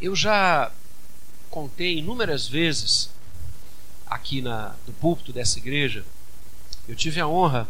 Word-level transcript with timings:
Eu 0.00 0.16
já 0.16 0.72
contei 1.50 1.98
inúmeras 1.98 2.48
vezes 2.48 3.10
aqui 4.06 4.40
na, 4.40 4.74
no 4.86 4.94
púlpito 4.94 5.30
dessa 5.30 5.58
igreja, 5.58 6.04
eu 6.88 6.96
tive 6.96 7.20
a 7.20 7.28
honra 7.28 7.68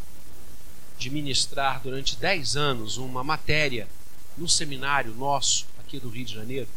de 0.97 1.11
ministrar 1.11 1.81
durante 1.83 2.17
10 2.17 2.57
anos 2.57 2.99
uma 2.99 3.25
matéria 3.25 3.89
no 4.39 4.49
seminário 4.49 5.13
nosso, 5.15 5.67
aqui 5.81 5.99
do 5.99 6.09
Rio 6.09 6.25
de 6.25 6.35
Janeiro, 6.35 6.69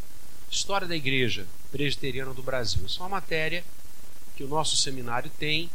História 0.49 0.87
da 0.87 0.95
Igreja 0.95 1.45
Presbiteriana 1.71 2.33
do 2.33 2.41
Brasil. 2.41 2.85
Isso 2.85 2.99
é 2.99 3.03
uma 3.03 3.09
matéria 3.09 3.63
que 4.35 4.43
o 4.43 4.47
nosso 4.47 4.75
seminário 4.75 5.31
tem, 5.37 5.69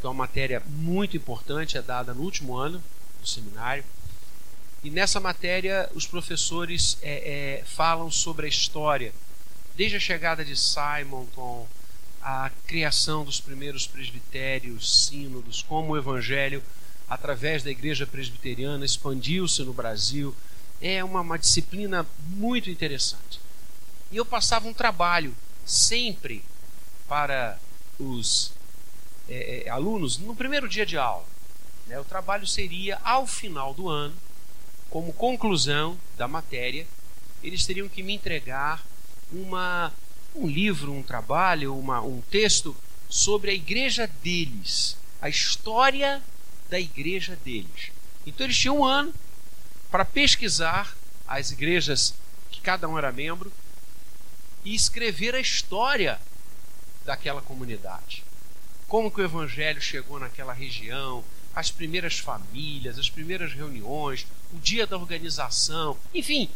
que 0.00 0.06
é 0.06 0.08
uma 0.08 0.14
matéria 0.14 0.60
muito 0.66 1.16
importante, 1.16 1.78
é 1.78 1.82
dada 1.82 2.12
no 2.12 2.22
último 2.22 2.56
ano 2.56 2.82
do 3.20 3.28
seminário. 3.28 3.84
E 4.82 4.90
nessa 4.90 5.18
matéria, 5.18 5.90
os 5.94 6.06
professores 6.06 6.98
é, 7.02 7.60
é, 7.60 7.64
falam 7.64 8.10
sobre 8.10 8.46
a 8.46 8.48
história, 8.48 9.12
desde 9.74 9.96
a 9.96 10.00
chegada 10.00 10.44
de 10.44 10.56
Simonton, 10.56 11.66
a 12.22 12.50
criação 12.66 13.24
dos 13.24 13.40
primeiros 13.40 13.86
presbitérios, 13.86 15.06
sínodos, 15.06 15.62
como 15.62 15.92
o 15.92 15.96
evangelho, 15.96 16.62
através 17.08 17.62
da 17.62 17.70
igreja 17.70 18.06
presbiteriana, 18.06 18.84
expandiu-se 18.84 19.62
no 19.64 19.72
Brasil. 19.72 20.34
É 20.80 21.02
uma, 21.02 21.22
uma 21.22 21.38
disciplina 21.38 22.06
muito 22.28 22.70
interessante. 22.70 23.40
E 24.12 24.16
eu 24.16 24.24
passava 24.24 24.68
um 24.68 24.74
trabalho 24.74 25.34
sempre 25.66 26.44
para 27.08 27.58
os 27.98 28.52
é, 29.28 29.64
é 29.66 29.70
alunos 29.70 30.18
no 30.18 30.36
primeiro 30.36 30.68
dia 30.68 30.86
de 30.86 30.96
aula. 30.96 31.26
Né? 31.86 31.98
O 31.98 32.04
trabalho 32.04 32.46
seria, 32.46 32.98
ao 33.02 33.26
final 33.26 33.74
do 33.74 33.88
ano, 33.88 34.14
como 34.90 35.12
conclusão 35.12 35.98
da 36.16 36.26
matéria, 36.26 36.86
eles 37.42 37.66
teriam 37.66 37.88
que 37.88 38.02
me 38.02 38.14
entregar 38.14 38.84
uma, 39.30 39.92
um 40.34 40.46
livro, 40.46 40.92
um 40.92 41.02
trabalho, 41.02 41.76
uma, 41.76 42.00
um 42.00 42.20
texto 42.22 42.74
sobre 43.08 43.50
a 43.50 43.54
igreja 43.54 44.06
deles, 44.22 44.96
a 45.20 45.28
história 45.28 46.22
da 46.68 46.78
igreja 46.78 47.36
deles. 47.44 47.90
Então 48.26 48.46
eles 48.46 48.56
tinham 48.56 48.80
um 48.80 48.84
ano 48.84 49.12
para 49.90 50.04
pesquisar 50.04 50.96
as 51.26 51.50
igrejas 51.50 52.14
que 52.50 52.60
cada 52.60 52.88
um 52.88 52.98
era 52.98 53.12
membro 53.12 53.52
e 54.64 54.74
escrever 54.74 55.34
a 55.34 55.40
história 55.40 56.20
daquela 57.04 57.40
comunidade. 57.40 58.24
Como 58.86 59.10
que 59.10 59.20
o 59.20 59.24
evangelho 59.24 59.80
chegou 59.80 60.18
naquela 60.18 60.52
região, 60.52 61.24
as 61.54 61.70
primeiras 61.70 62.18
famílias, 62.18 62.98
as 62.98 63.10
primeiras 63.10 63.52
reuniões, 63.52 64.26
o 64.52 64.58
dia 64.58 64.86
da 64.86 64.96
organização, 64.96 65.96
enfim, 66.14 66.48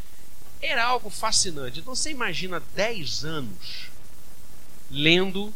era 0.60 0.84
algo 0.84 1.10
fascinante. 1.10 1.80
Então 1.80 1.94
você 1.94 2.10
imagina 2.10 2.62
10 2.74 3.24
anos 3.24 3.90
lendo 4.90 5.52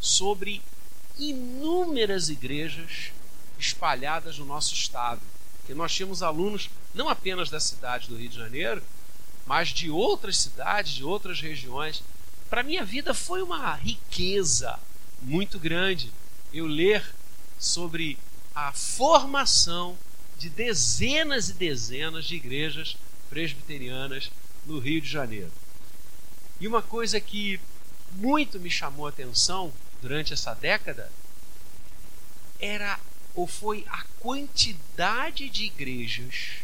sobre 0.00 0.60
inúmeras 1.18 2.28
igrejas 2.28 3.12
espalhadas 3.58 4.38
no 4.38 4.44
nosso 4.44 4.74
estado. 4.74 5.20
Que 5.66 5.74
nós 5.74 5.94
tínhamos 5.94 6.22
alunos 6.22 6.68
não 6.92 7.08
apenas 7.08 7.48
da 7.48 7.60
cidade 7.60 8.08
do 8.08 8.16
Rio 8.16 8.28
de 8.28 8.36
Janeiro, 8.36 8.82
mas 9.46 9.68
de 9.68 9.90
outras 9.90 10.38
cidades, 10.38 10.92
de 10.92 11.04
outras 11.04 11.40
regiões. 11.40 12.02
Para 12.50 12.62
minha 12.62 12.84
vida 12.84 13.14
foi 13.14 13.42
uma 13.42 13.74
riqueza 13.74 14.78
muito 15.20 15.58
grande 15.58 16.10
eu 16.52 16.66
ler 16.66 17.14
sobre 17.58 18.18
a 18.54 18.72
formação 18.72 19.98
de 20.38 20.50
dezenas 20.50 21.48
e 21.48 21.54
dezenas 21.54 22.24
de 22.24 22.36
igrejas 22.36 22.96
presbiterianas 23.30 24.30
no 24.66 24.78
Rio 24.78 25.00
de 25.00 25.08
Janeiro. 25.08 25.52
E 26.60 26.68
uma 26.68 26.82
coisa 26.82 27.20
que 27.20 27.60
muito 28.12 28.60
me 28.60 28.70
chamou 28.70 29.06
a 29.06 29.10
atenção 29.10 29.72
durante 30.00 30.32
essa 30.32 30.54
década 30.54 31.10
era 32.60 32.98
ou 33.34 33.46
foi 33.46 33.84
a 33.88 34.02
quantidade 34.20 35.48
de 35.48 35.64
igrejas 35.64 36.58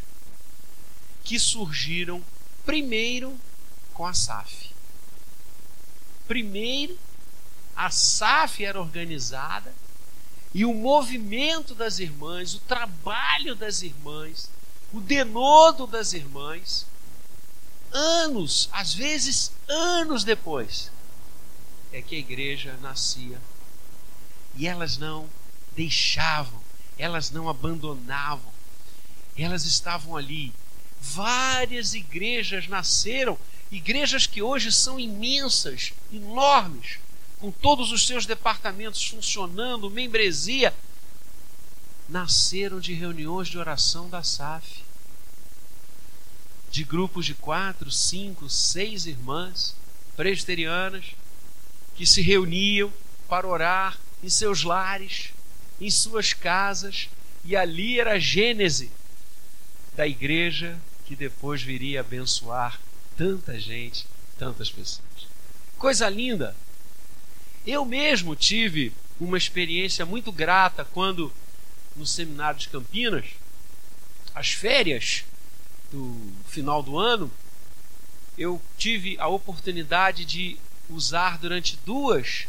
que 1.25 1.39
surgiram 1.39 2.23
primeiro 2.65 3.39
com 3.95 4.07
a 4.07 4.13
SAF. 4.13 4.71
Primeiro, 6.27 6.99
a 7.75 7.91
SAF 7.91 8.65
era 8.65 8.81
organizada 8.81 9.73
e 10.55 10.65
o 10.65 10.73
movimento 10.73 11.75
das 11.75 11.99
irmãs, 11.99 12.55
o 12.55 12.61
trabalho 12.61 13.55
das 13.55 13.83
irmãs, 13.83 14.51
o 14.93 15.01
denodo 15.01 15.87
das 15.87 16.13
irmãs, 16.13 16.87
anos, 17.93 18.69
às 18.73 18.95
vezes 18.95 19.53
anos 19.69 20.25
depois, 20.25 20.91
é 21.93 22.01
que 22.01 22.17
a 22.17 22.19
igreja 22.19 22.79
nascia. 22.81 23.41
E 24.57 24.67
elas 24.67 24.97
não 24.97 25.29
deixavam, 25.77 26.61
elas 26.99 27.31
não 27.31 27.49
abandonavam, 27.49 28.53
elas 29.37 29.65
estavam 29.65 30.17
ali. 30.17 30.53
Várias 31.01 31.95
igrejas 31.95 32.67
nasceram, 32.67 33.39
igrejas 33.71 34.27
que 34.27 34.43
hoje 34.43 34.73
são 34.73 34.99
imensas, 34.99 35.93
enormes, 36.13 36.99
com 37.39 37.51
todos 37.51 37.93
os 37.93 38.07
seus 38.07 38.27
departamentos 38.27 39.05
funcionando, 39.07 39.91
membresia, 39.91 40.75
nasceram 42.09 42.81
de 42.81 42.95
reuniões 42.95 43.49
de 43.49 43.59
oração 43.59 44.09
da 44.09 44.23
SAF, 44.23 44.83
de 46.71 46.85
grupos 46.85 47.27
de 47.27 47.35
quatro, 47.35 47.91
cinco, 47.91 48.49
seis 48.49 49.07
irmãs 49.07 49.75
presbiterianas 50.17 51.05
que 51.95 52.07
se 52.07 52.21
reuniam 52.21 52.93
para 53.29 53.47
orar 53.47 53.99
em 54.23 54.29
seus 54.29 54.63
lares, 54.63 55.31
em 55.81 55.91
suas 55.91 56.33
casas, 56.33 57.09
e 57.45 57.55
ali 57.55 58.01
era 58.01 58.13
a 58.13 58.19
gênese 58.19 58.91
da 59.95 60.07
igreja 60.07 60.79
que 61.07 61.15
depois 61.15 61.63
viria 61.63 62.01
abençoar 62.01 62.81
tanta 63.17 63.59
gente, 63.59 64.07
tantas 64.39 64.71
pessoas. 64.71 65.27
Coisa 65.79 66.09
linda! 66.09 66.55
Eu 67.69 67.85
mesmo 67.85 68.35
tive 68.35 68.95
uma 69.21 69.37
experiência 69.37 70.07
muito 70.07 70.33
grata 70.33 70.87
quando, 70.87 71.31
no 71.95 72.07
seminário 72.07 72.59
de 72.59 72.71
Campinas, 72.71 73.27
as 74.35 74.53
férias 74.53 75.23
do 75.93 76.17
final 76.47 76.83
do 76.83 76.97
ano, 76.97 77.31
eu 78.39 78.59
tive 78.79 79.19
a 79.21 79.29
oportunidade 79.29 80.25
de 80.25 80.57
usar 80.89 81.37
durante 81.37 81.79
duas 81.85 82.49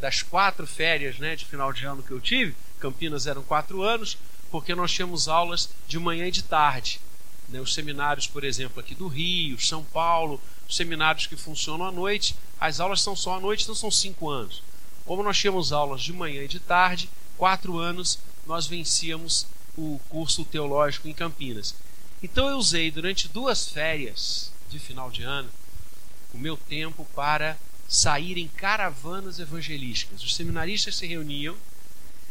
das 0.00 0.22
quatro 0.22 0.64
férias 0.64 1.18
né, 1.18 1.34
de 1.34 1.44
final 1.44 1.72
de 1.72 1.84
ano 1.84 2.00
que 2.00 2.12
eu 2.12 2.20
tive. 2.20 2.54
Campinas 2.78 3.26
eram 3.26 3.42
quatro 3.42 3.82
anos, 3.82 4.16
porque 4.48 4.76
nós 4.76 4.92
tínhamos 4.92 5.26
aulas 5.26 5.70
de 5.88 5.98
manhã 5.98 6.28
e 6.28 6.30
de 6.30 6.44
tarde. 6.44 7.00
Né, 7.48 7.60
os 7.60 7.74
seminários, 7.74 8.28
por 8.28 8.44
exemplo, 8.44 8.78
aqui 8.78 8.94
do 8.94 9.08
Rio, 9.08 9.60
São 9.60 9.82
Paulo, 9.82 10.40
os 10.68 10.76
seminários 10.76 11.26
que 11.26 11.36
funcionam 11.36 11.86
à 11.86 11.92
noite, 11.92 12.34
as 12.60 12.80
aulas 12.80 13.00
são 13.00 13.14
só 13.16 13.36
à 13.36 13.40
noite, 13.40 13.62
então 13.62 13.74
são 13.74 13.90
cinco 13.90 14.28
anos. 14.28 14.62
Como 15.04 15.22
nós 15.22 15.38
tínhamos 15.38 15.72
aulas 15.72 16.02
de 16.02 16.12
manhã 16.12 16.44
e 16.44 16.48
de 16.48 16.60
tarde, 16.60 17.10
quatro 17.36 17.78
anos 17.78 18.18
nós 18.46 18.66
vencíamos 18.66 19.46
o 19.76 20.00
curso 20.08 20.44
teológico 20.44 21.08
em 21.08 21.12
Campinas. 21.12 21.74
Então 22.22 22.48
eu 22.48 22.56
usei 22.56 22.90
durante 22.90 23.28
duas 23.28 23.68
férias 23.68 24.52
de 24.68 24.78
final 24.78 25.10
de 25.10 25.22
ano 25.22 25.50
o 26.32 26.38
meu 26.38 26.56
tempo 26.56 27.06
para 27.14 27.58
sair 27.88 28.38
em 28.38 28.48
caravanas 28.48 29.38
evangelísticas. 29.38 30.22
Os 30.22 30.34
seminaristas 30.34 30.96
se 30.96 31.06
reuniam 31.06 31.56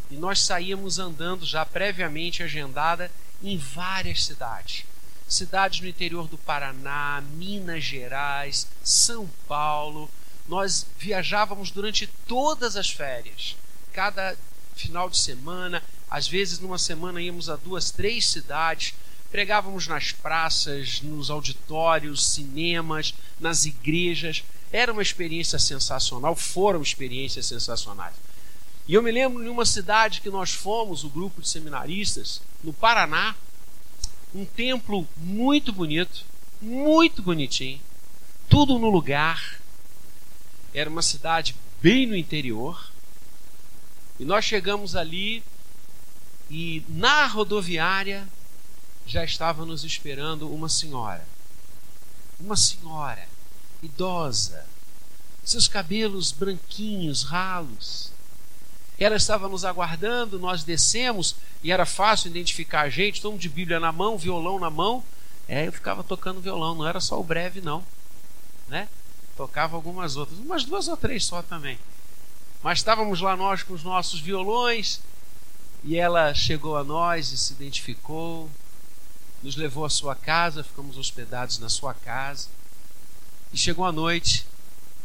e 0.10 0.16
nós 0.16 0.40
saíamos 0.42 0.98
andando 0.98 1.46
já 1.46 1.66
previamente 1.66 2.42
agendada 2.42 3.12
em 3.44 3.58
várias 3.58 4.24
cidades 4.26 4.86
cidades 5.34 5.80
no 5.80 5.88
interior 5.88 6.28
do 6.28 6.38
Paraná, 6.38 7.24
Minas 7.36 7.84
Gerais, 7.84 8.68
São 8.84 9.30
Paulo. 9.48 10.10
Nós 10.48 10.86
viajávamos 10.98 11.72
durante 11.72 12.08
todas 12.28 12.76
as 12.76 12.90
férias, 12.90 13.56
cada 13.94 14.36
final 14.76 15.10
de 15.10 15.18
semana, 15.18 15.82
às 16.10 16.28
vezes 16.28 16.60
numa 16.60 16.78
semana 16.78 17.22
íamos 17.22 17.50
a 17.50 17.56
duas, 17.56 17.92
três 17.92 18.28
cidades, 18.28 18.94
pregávamos 19.32 19.88
nas 19.88 20.12
praças, 20.12 21.02
nos 21.02 21.30
auditórios, 21.30 22.28
cinemas, 22.28 23.14
nas 23.40 23.66
igrejas. 23.66 24.44
Era 24.72 24.92
uma 24.92 25.02
experiência 25.02 25.58
sensacional, 25.58 26.36
foram 26.36 26.82
experiências 26.82 27.46
sensacionais. 27.46 28.16
E 28.88 28.94
eu 28.94 29.02
me 29.02 29.12
lembro 29.12 29.42
de 29.42 29.50
uma 29.50 29.66
cidade 29.66 30.20
que 30.20 30.30
nós 30.30 30.52
fomos, 30.52 31.06
o 31.06 31.10
grupo 31.10 31.42
de 31.42 31.48
seminaristas, 31.48 32.42
no 32.62 32.74
Paraná, 32.74 33.36
um 34.34 34.46
templo 34.46 35.08
muito 35.18 35.74
bonito, 35.74 36.26
muito 36.62 37.22
bonitinho, 37.22 37.82
tudo 38.50 38.80
no 38.80 38.90
lugar. 38.90 39.60
Era 40.74 40.90
uma 40.90 41.02
cidade 41.02 41.56
bem 41.82 42.06
no 42.06 42.16
interior. 42.16 42.92
E 44.20 44.26
nós 44.26 44.46
chegamos 44.46 44.96
ali 44.96 45.44
e 46.50 46.84
na 46.88 47.26
rodoviária 47.28 48.28
já 49.06 49.24
estava 49.24 49.66
nos 49.66 49.84
esperando 49.84 50.54
uma 50.54 50.70
senhora. 50.70 51.26
Uma 52.40 52.56
senhora 52.56 53.28
idosa, 53.82 54.66
seus 55.44 55.68
cabelos 55.68 56.32
branquinhos, 56.32 57.24
ralos. 57.24 58.12
Ela 59.04 59.16
estava 59.16 59.50
nos 59.50 59.66
aguardando, 59.66 60.38
nós 60.38 60.64
descemos 60.64 61.36
e 61.64 61.72
era 61.72 61.88
fácil 61.88 62.30
identificar 62.30 62.82
a 62.82 62.90
gente, 62.90 63.20
todo 63.20 63.32
mundo 63.32 63.42
de 63.42 63.50
Bíblia 63.50 63.80
na 63.80 63.92
mão, 63.92 64.16
violão 64.16 64.60
na 64.60 64.70
mão. 64.70 65.04
É, 65.48 65.66
eu 65.66 65.74
ficava 65.74 66.04
tocando 66.04 66.40
violão, 66.40 66.76
não 66.76 66.88
era 66.88 67.00
só 67.00 67.20
o 67.20 67.24
breve, 67.24 67.62
não. 67.62 67.84
Né? 68.68 68.88
Tocava 69.36 69.76
algumas 69.76 70.18
outras, 70.18 70.38
umas 70.38 70.66
duas 70.66 70.88
ou 70.88 70.96
três 70.96 71.26
só 71.26 71.42
também. 71.42 71.80
Mas 72.62 72.78
estávamos 72.78 73.22
lá 73.22 73.36
nós 73.36 73.64
com 73.64 73.74
os 73.74 73.84
nossos 73.84 74.20
violões 74.20 75.02
e 75.84 75.98
ela 75.98 76.32
chegou 76.36 76.78
a 76.78 76.84
nós 76.84 77.32
e 77.32 77.38
se 77.40 77.54
identificou, 77.54 78.52
nos 79.42 79.56
levou 79.56 79.84
à 79.84 79.90
sua 79.90 80.14
casa, 80.14 80.64
ficamos 80.64 80.96
hospedados 80.96 81.58
na 81.58 81.70
sua 81.70 81.96
casa. 81.96 82.50
E 83.52 83.58
chegou 83.58 83.84
a 83.84 83.92
noite, 83.92 84.46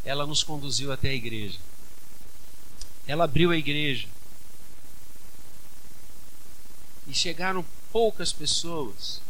ela 0.04 0.26
nos 0.26 0.42
conduziu 0.42 0.92
até 0.92 1.08
a 1.08 1.14
igreja. 1.14 1.58
Ela 3.06 3.24
abriu 3.24 3.50
a 3.50 3.56
igreja. 3.56 4.08
E 7.06 7.14
chegaram 7.14 7.64
poucas 7.92 8.32
pessoas. 8.32 9.20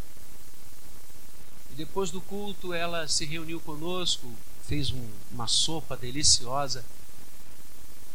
E 1.70 1.74
depois 1.74 2.10
do 2.10 2.20
culto, 2.22 2.72
ela 2.72 3.06
se 3.06 3.26
reuniu 3.26 3.60
conosco, 3.60 4.32
fez 4.66 4.90
um, 4.90 5.08
uma 5.30 5.46
sopa 5.46 5.96
deliciosa. 5.96 6.84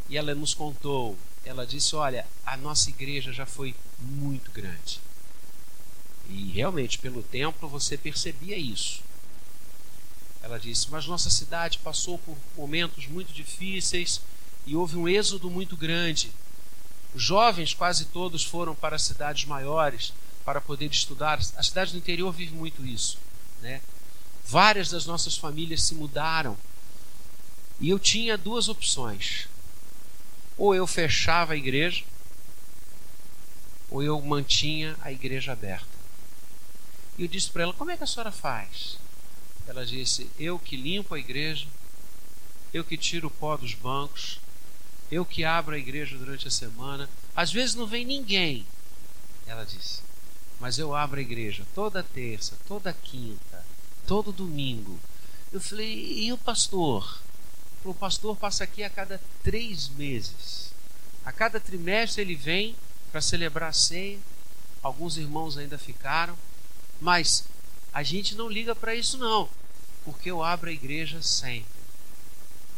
E 0.10 0.18
ela 0.18 0.34
nos 0.34 0.56
contou. 0.56 1.16
Ela 1.46 1.66
disse: 1.66 1.96
Olha, 1.96 2.26
a 2.44 2.58
nossa 2.58 2.90
igreja 2.90 3.32
já 3.32 3.46
foi 3.46 3.76
muito 4.00 4.52
grande. 4.52 5.00
E 6.28 6.52
realmente, 6.52 6.98
pelo 6.98 7.22
templo, 7.22 7.70
você 7.70 7.98
percebia 7.98 8.58
isso. 8.58 9.04
Ela 10.42 10.60
disse: 10.60 10.90
Mas 10.90 11.06
nossa 11.06 11.30
cidade 11.30 11.78
passou 11.80 12.18
por 12.18 12.36
momentos 12.58 13.06
muito 13.06 13.32
difíceis 13.32 14.22
e 14.66 14.76
houve 14.76 14.96
um 14.96 15.08
êxodo 15.08 15.50
muito 15.50 15.76
grande. 15.76 16.32
Os 17.14 17.24
jovens, 17.24 17.74
quase 17.74 18.06
todos, 18.06 18.44
foram 18.44 18.74
para 18.76 18.98
cidades 18.98 19.46
maiores 19.46 20.14
para 20.46 20.62
poder 20.62 20.90
estudar. 20.92 21.40
A 21.56 21.64
cidade 21.64 21.92
do 21.92 21.98
interior 21.98 22.32
vive 22.32 22.54
muito 22.54 22.86
isso. 22.86 23.18
Né? 23.62 23.82
Várias 24.46 24.90
das 24.90 25.06
nossas 25.06 25.36
famílias 25.38 25.84
se 25.84 25.96
mudaram. 25.96 26.58
E 27.80 27.90
eu 27.90 27.98
tinha 27.98 28.38
duas 28.38 28.70
opções. 28.70 29.48
Ou 30.58 30.76
eu 30.76 30.86
fechava 30.86 31.54
a 31.54 31.58
igreja, 31.58 32.04
ou 33.90 34.04
eu 34.04 34.22
mantinha 34.22 34.96
a 35.02 35.12
igreja 35.12 35.54
aberta. 35.54 35.88
E 37.18 37.24
eu 37.24 37.28
disse 37.28 37.50
para 37.50 37.64
ela: 37.64 37.74
Como 37.74 37.90
é 37.92 37.98
que 37.98 38.04
a 38.04 38.08
senhora 38.08 38.32
faz? 38.32 38.98
Ela 39.68 39.86
disse: 39.86 40.30
Eu 40.38 40.60
que 40.60 40.76
limpo 40.76 41.16
a 41.16 41.20
igreja, 41.20 41.68
eu 42.74 42.84
que 42.84 42.98
tiro 42.98 43.28
o 43.28 43.32
pó 43.32 43.56
dos 43.58 43.74
bancos, 43.74 44.40
eu 45.12 45.26
que 45.26 45.44
abro 45.44 45.76
a 45.76 45.80
igreja 45.80 46.18
durante 46.18 46.48
a 46.48 46.52
semana. 46.52 47.10
Às 47.36 47.52
vezes 47.52 47.76
não 47.76 47.86
vem 47.86 48.06
ninguém, 48.06 48.66
ela 49.46 49.66
disse, 49.66 50.02
mas 50.62 50.78
eu 50.78 50.96
abro 50.96 51.20
a 51.20 51.24
igreja 51.24 51.66
toda 51.74 52.04
terça, 52.04 52.56
toda 52.68 52.94
quinta, 52.94 53.66
todo 54.06 54.32
domingo. 54.32 55.00
Eu 55.52 55.60
falei: 55.60 56.24
E 56.24 56.32
o 56.32 56.38
pastor? 56.38 57.20
O 57.84 57.96
pastor 57.96 58.38
passa 58.38 58.64
aqui 58.64 58.84
a 58.84 58.90
cada 58.90 59.20
três 59.44 59.90
meses. 59.90 60.72
A 61.26 61.32
cada 61.32 61.60
trimestre 61.60 62.22
ele 62.22 62.36
vem 62.36 62.76
para 63.12 63.22
celebrar 63.22 63.70
a 63.70 63.74
ceia. 63.74 64.20
Alguns 64.84 65.18
irmãos 65.18 65.58
ainda 65.58 65.80
ficaram. 65.80 66.38
Mas 67.00 67.44
a 67.92 68.04
gente 68.04 68.36
não 68.36 68.48
liga 68.48 68.76
para 68.76 68.94
isso, 68.94 69.18
não, 69.18 69.50
porque 70.06 70.30
eu 70.30 70.44
abro 70.44 70.70
a 70.70 70.74
igreja 70.74 71.22
sempre. 71.24 71.66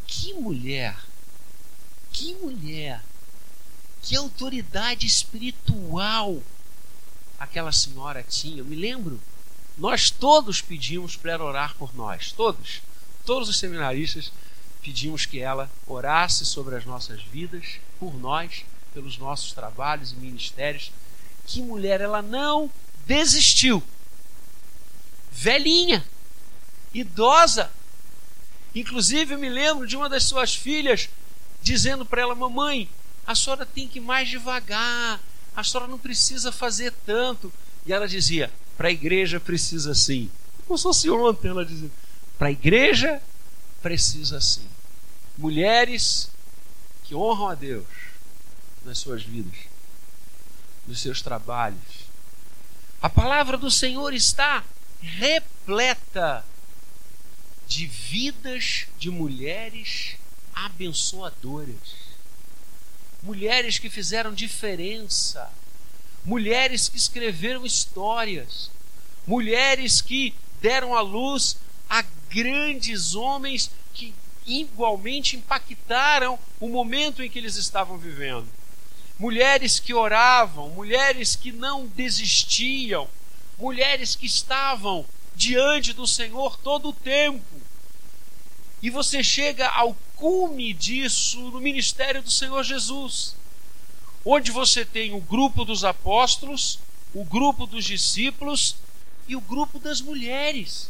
Que 0.08 0.34
mulher! 0.34 0.98
Que 2.14 2.36
mulher! 2.36 3.02
Que 4.02 4.16
autoridade 4.16 5.08
espiritual 5.08 6.42
aquela 7.40 7.72
senhora 7.72 8.24
tinha. 8.24 8.60
Eu 8.60 8.66
me 8.66 8.76
lembro, 8.76 9.20
nós 9.78 10.10
todos 10.10 10.62
pedimos 10.62 11.16
para 11.16 11.34
ela 11.34 11.44
orar 11.44 11.76
por 11.76 11.94
nós, 11.96 12.32
todos, 12.32 12.82
todos 13.26 13.50
os 13.50 13.58
seminaristas 13.58 14.32
pedimos 14.82 15.26
que 15.26 15.40
ela 15.40 15.72
orasse 15.88 16.46
sobre 16.46 16.76
as 16.76 16.86
nossas 16.86 17.22
vidas, 17.24 17.80
por 17.98 18.14
nós, 18.14 18.66
pelos 18.94 19.18
nossos 19.18 19.54
trabalhos 19.54 20.12
e 20.12 20.16
ministérios. 20.16 20.92
Que 21.48 21.62
mulher, 21.62 22.02
ela 22.02 22.22
não 22.22 22.70
desistiu 23.06 23.82
velhinha, 25.32 26.06
idosa. 26.94 27.72
Inclusive, 28.76 29.34
eu 29.34 29.40
me 29.40 29.50
lembro 29.50 29.88
de 29.88 29.96
uma 29.96 30.10
das 30.10 30.24
suas 30.24 30.54
filhas 30.54 31.10
dizendo 31.64 32.06
para 32.06 32.22
ela: 32.22 32.36
Mamãe, 32.36 32.90
a 33.26 33.34
senhora 33.34 33.66
tem 33.66 33.88
que 33.88 33.98
ir 33.98 34.02
mais 34.02 34.30
devagar, 34.30 35.20
a 35.56 35.64
senhora 35.64 35.90
não 35.90 35.98
precisa 35.98 36.52
fazer 36.52 36.94
tanto. 37.06 37.52
E 37.86 37.94
ela 37.94 38.08
dizia: 38.08 38.52
Para 38.78 38.90
a 38.90 38.92
igreja 38.92 39.40
precisa 39.40 39.96
sim. 39.96 40.30
Como 40.68 40.78
se 40.78 40.84
fosse 40.84 41.10
ontem, 41.10 41.48
ela 41.48 41.66
dizia: 41.66 41.90
Para 42.38 42.50
a 42.50 42.52
igreja 42.52 43.22
precisa 43.82 44.40
sim. 44.42 44.68
Mulheres 45.38 46.30
que 47.04 47.16
honram 47.16 47.48
a 47.48 47.56
Deus 47.56 47.88
nas 48.86 49.00
suas 49.00 49.24
vidas, 49.24 49.58
nos 50.86 51.02
seus 51.02 51.22
trabalhos. 51.22 52.04
A 53.02 53.10
palavra 53.10 53.58
do 53.58 53.72
Senhor 53.72 54.14
está 54.14 54.64
repleta 55.02 56.46
de 57.68 57.86
vidas 57.86 58.86
de 58.98 59.10
mulheres 59.10 60.18
abençoadoras, 60.54 62.14
mulheres 63.22 63.80
que 63.80 63.90
fizeram 63.90 64.34
diferença, 64.34 65.52
mulheres 66.26 66.90
que 66.90 66.98
escreveram 66.98 67.66
histórias, 67.66 68.70
mulheres 69.26 70.02
que 70.02 70.34
deram 70.62 70.96
à 70.96 71.02
luz 71.02 71.58
a 71.90 72.04
grandes 72.30 73.16
homens 73.16 73.70
que 73.94 74.14
igualmente 74.46 75.36
impactaram 75.36 76.40
o 76.60 76.68
momento 76.70 77.22
em 77.22 77.30
que 77.30 77.40
eles 77.40 77.56
estavam 77.56 77.98
vivendo. 77.98 78.48
Mulheres 79.18 79.80
que 79.80 79.94
oravam, 79.94 80.70
mulheres 80.70 81.36
que 81.36 81.52
não 81.52 81.86
desistiam, 81.86 83.08
mulheres 83.58 84.16
que 84.16 84.26
estavam 84.26 85.06
diante 85.36 85.94
do 85.94 86.08
Senhor 86.08 86.58
todo 86.58 86.90
o 86.90 86.94
tempo. 86.94 87.62
E 88.82 88.90
você 88.90 89.24
chega 89.24 89.70
ao 89.70 89.96
cume 90.16 90.74
disso 90.74 91.40
no 91.50 91.60
ministério 91.60 92.22
do 92.22 92.32
Senhor 92.32 92.64
Jesus, 92.64 93.36
onde 94.26 94.52
você 94.52 94.86
tem 94.86 95.14
o 95.14 95.20
grupo 95.20 95.66
dos 95.66 95.84
apóstolos, 95.84 96.80
o 97.14 97.24
grupo 97.24 97.66
dos 97.66 97.86
discípulos 97.86 98.76
e 99.28 99.36
o 99.36 99.42
grupo 99.42 99.80
das 99.80 100.02
mulheres. 100.02 100.90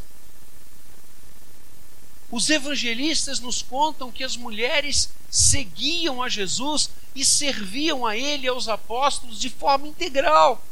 Os 2.32 2.50
evangelistas 2.50 3.40
nos 3.40 3.62
contam 3.62 4.12
que 4.12 4.24
as 4.24 4.36
mulheres 4.36 5.10
seguiam 5.30 6.22
a 6.22 6.30
Jesus 6.30 6.90
e 7.16 7.24
serviam 7.24 8.06
a 8.06 8.18
ele 8.18 8.46
e 8.46 8.50
aos 8.50 8.68
apóstolos 8.68 9.40
de 9.40 9.50
forma 9.50 9.88
integral 9.88 10.64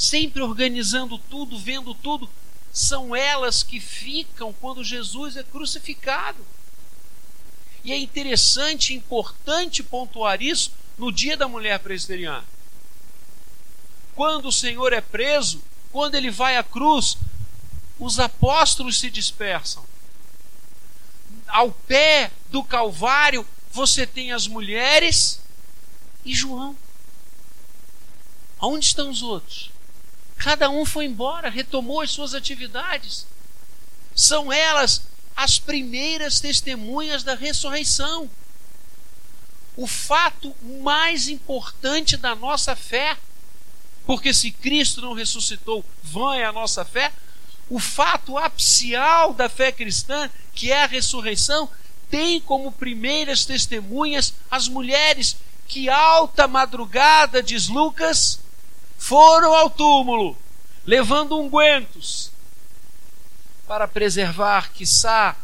sempre 0.00 0.42
organizando 0.42 1.18
tudo, 1.18 1.58
vendo 1.58 1.94
tudo, 1.94 2.28
são 2.72 3.14
elas 3.14 3.62
que 3.62 3.80
ficam 3.80 4.52
quando 4.52 4.84
Jesus 4.84 5.36
é 5.36 5.42
crucificado. 5.42 6.44
E 7.82 7.92
é 7.92 7.98
interessante, 7.98 8.94
importante 8.94 9.82
pontuar 9.82 10.42
isso 10.42 10.72
no 10.98 11.10
dia 11.10 11.36
da 11.36 11.48
mulher 11.48 11.78
presbiteriana. 11.78 12.44
Quando 14.14 14.48
o 14.48 14.52
Senhor 14.52 14.92
é 14.92 15.00
preso, 15.00 15.62
quando 15.90 16.14
ele 16.14 16.30
vai 16.30 16.56
à 16.56 16.62
cruz, 16.62 17.16
os 17.98 18.18
apóstolos 18.18 18.98
se 18.98 19.10
dispersam. 19.10 19.84
Ao 21.46 21.72
pé 21.72 22.30
do 22.50 22.62
Calvário, 22.62 23.46
você 23.70 24.06
tem 24.06 24.32
as 24.32 24.46
mulheres 24.46 25.40
e 26.24 26.34
João. 26.34 26.76
Aonde 28.58 28.86
estão 28.86 29.10
os 29.10 29.22
outros? 29.22 29.70
Cada 30.36 30.68
um 30.68 30.84
foi 30.84 31.06
embora, 31.06 31.48
retomou 31.48 32.00
as 32.00 32.10
suas 32.10 32.34
atividades. 32.34 33.26
São 34.14 34.52
elas 34.52 35.02
as 35.36 35.58
primeiras 35.58 36.40
testemunhas 36.40 37.22
da 37.22 37.34
ressurreição. 37.34 38.30
O 39.76 39.86
fato 39.86 40.54
mais 40.82 41.28
importante 41.28 42.16
da 42.16 42.34
nossa 42.34 42.76
fé, 42.76 43.16
porque 44.04 44.34
se 44.34 44.50
Cristo 44.50 45.00
não 45.00 45.14
ressuscitou, 45.14 45.84
vã 46.02 46.34
é 46.34 46.44
a 46.44 46.52
nossa 46.52 46.84
fé. 46.84 47.12
O 47.68 47.78
fato 47.78 48.36
apicial 48.36 49.32
da 49.32 49.48
fé 49.48 49.70
cristã, 49.70 50.28
que 50.52 50.72
é 50.72 50.82
a 50.82 50.86
ressurreição, 50.86 51.70
tem 52.10 52.40
como 52.40 52.72
primeiras 52.72 53.44
testemunhas 53.44 54.34
as 54.50 54.66
mulheres 54.66 55.36
que 55.68 55.88
alta 55.88 56.48
madrugada, 56.48 57.40
diz 57.40 57.68
Lucas, 57.68 58.40
foram 58.98 59.54
ao 59.54 59.70
túmulo, 59.70 60.36
levando 60.84 61.38
ungüentos, 61.38 62.32
para 63.70 63.86
preservar, 63.86 64.72
quiçá, 64.72 65.36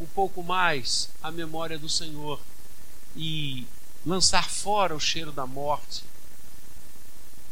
um 0.00 0.06
pouco 0.06 0.42
mais 0.42 1.10
a 1.22 1.30
memória 1.30 1.78
do 1.78 1.86
Senhor 1.86 2.40
e 3.14 3.66
lançar 4.06 4.48
fora 4.48 4.96
o 4.96 4.98
cheiro 4.98 5.30
da 5.30 5.46
morte. 5.46 6.02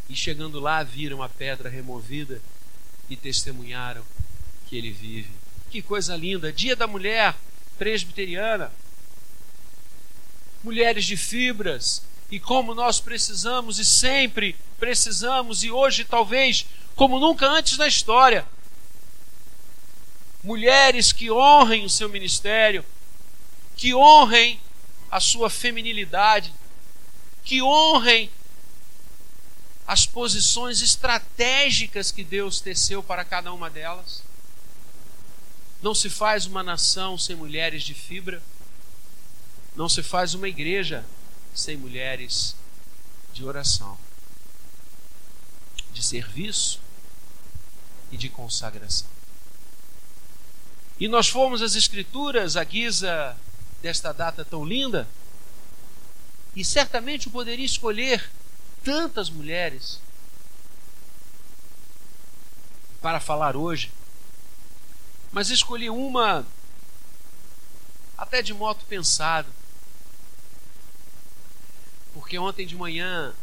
E 0.08 0.16
chegando 0.16 0.58
lá, 0.58 0.82
viram 0.82 1.22
a 1.22 1.28
pedra 1.28 1.68
removida 1.68 2.40
e 3.10 3.14
testemunharam 3.14 4.02
que 4.68 4.74
ele 4.74 4.90
vive. 4.90 5.28
Que 5.68 5.82
coisa 5.82 6.16
linda! 6.16 6.50
Dia 6.50 6.74
da 6.74 6.86
mulher 6.86 7.36
presbiteriana. 7.76 8.72
Mulheres 10.64 11.04
de 11.04 11.14
fibras, 11.18 12.04
e 12.30 12.40
como 12.40 12.72
nós 12.72 12.98
precisamos 12.98 13.78
e 13.78 13.84
sempre 13.84 14.56
precisamos, 14.78 15.62
e 15.62 15.70
hoje 15.70 16.06
talvez 16.06 16.64
como 16.96 17.20
nunca 17.20 17.46
antes 17.46 17.76
na 17.76 17.86
história. 17.86 18.46
Mulheres 20.42 21.12
que 21.12 21.30
honrem 21.30 21.84
o 21.84 21.90
seu 21.90 22.08
ministério, 22.08 22.84
que 23.76 23.94
honrem 23.94 24.60
a 25.10 25.20
sua 25.20 25.48
feminilidade, 25.48 26.52
que 27.44 27.62
honrem 27.62 28.30
as 29.86 30.06
posições 30.06 30.80
estratégicas 30.80 32.10
que 32.10 32.24
Deus 32.24 32.60
teceu 32.60 33.02
para 33.02 33.24
cada 33.24 33.52
uma 33.52 33.68
delas. 33.68 34.22
Não 35.82 35.94
se 35.94 36.08
faz 36.08 36.46
uma 36.46 36.62
nação 36.62 37.18
sem 37.18 37.36
mulheres 37.36 37.82
de 37.82 37.92
fibra, 37.92 38.42
não 39.76 39.88
se 39.88 40.02
faz 40.02 40.34
uma 40.34 40.48
igreja 40.48 41.04
sem 41.54 41.76
mulheres 41.76 42.56
de 43.32 43.44
oração, 43.44 43.98
de 45.92 46.02
serviço 46.02 46.80
e 48.10 48.16
de 48.16 48.28
consagração. 48.28 49.11
E 50.98 51.08
nós 51.08 51.28
fomos 51.28 51.62
às 51.62 51.74
Escrituras 51.74 52.56
à 52.56 52.64
guisa 52.64 53.36
desta 53.80 54.12
data 54.12 54.44
tão 54.44 54.64
linda, 54.64 55.08
e 56.54 56.64
certamente 56.64 57.26
eu 57.26 57.32
poderia 57.32 57.64
escolher 57.64 58.30
tantas 58.84 59.28
mulheres 59.30 60.00
para 63.00 63.18
falar 63.18 63.56
hoje, 63.56 63.90
mas 65.32 65.50
escolhi 65.50 65.90
uma 65.90 66.46
até 68.16 68.42
de 68.42 68.54
modo 68.54 68.84
pensado 68.84 69.48
porque 72.12 72.38
ontem 72.38 72.66
de 72.66 72.76
manhã 72.76 73.34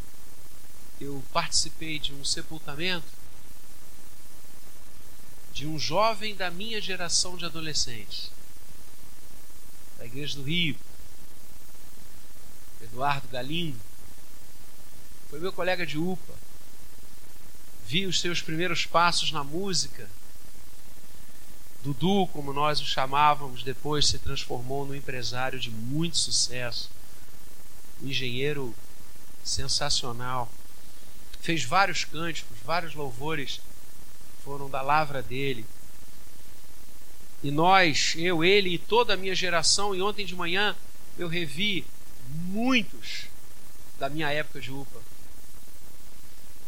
eu 1.01 1.23
participei 1.33 1.99
de 1.99 2.13
um 2.13 2.23
sepultamento 2.23 3.07
de 5.53 5.67
um 5.67 5.77
jovem 5.77 6.35
da 6.35 6.49
minha 6.49 6.79
geração 6.81 7.37
de 7.37 7.45
adolescentes, 7.45 8.31
da 9.97 10.05
Igreja 10.05 10.35
do 10.35 10.43
Rio, 10.43 10.75
Eduardo 12.81 13.27
Galindo. 13.27 13.79
Foi 15.29 15.39
meu 15.39 15.51
colega 15.51 15.85
de 15.85 15.97
UPA. 15.97 16.33
Vi 17.85 18.05
os 18.05 18.19
seus 18.19 18.41
primeiros 18.41 18.85
passos 18.85 19.31
na 19.31 19.43
música. 19.43 20.09
Dudu, 21.83 22.27
como 22.27 22.53
nós 22.53 22.79
o 22.79 22.85
chamávamos, 22.85 23.63
depois 23.63 24.07
se 24.07 24.19
transformou 24.19 24.85
num 24.85 24.95
empresário 24.95 25.59
de 25.59 25.71
muito 25.71 26.17
sucesso 26.17 26.89
um 28.01 28.07
engenheiro 28.07 28.75
sensacional. 29.43 30.51
Fez 31.41 31.63
vários 31.63 32.03
cânticos, 32.03 32.57
vários 32.63 32.93
louvores 32.95 33.61
foram 34.43 34.69
da 34.69 34.81
lavra 34.81 35.21
dele. 35.21 35.65
E 37.41 37.51
nós, 37.51 38.15
eu, 38.17 38.43
ele 38.43 38.73
e 38.73 38.77
toda 38.77 39.13
a 39.13 39.17
minha 39.17 39.33
geração, 39.33 39.95
e 39.95 40.01
ontem 40.01 40.25
de 40.25 40.35
manhã 40.35 40.75
eu 41.17 41.27
revi 41.27 41.85
muitos 42.27 43.25
da 43.97 44.09
minha 44.09 44.29
época 44.31 44.59
de 44.59 44.71
UPA 44.71 45.01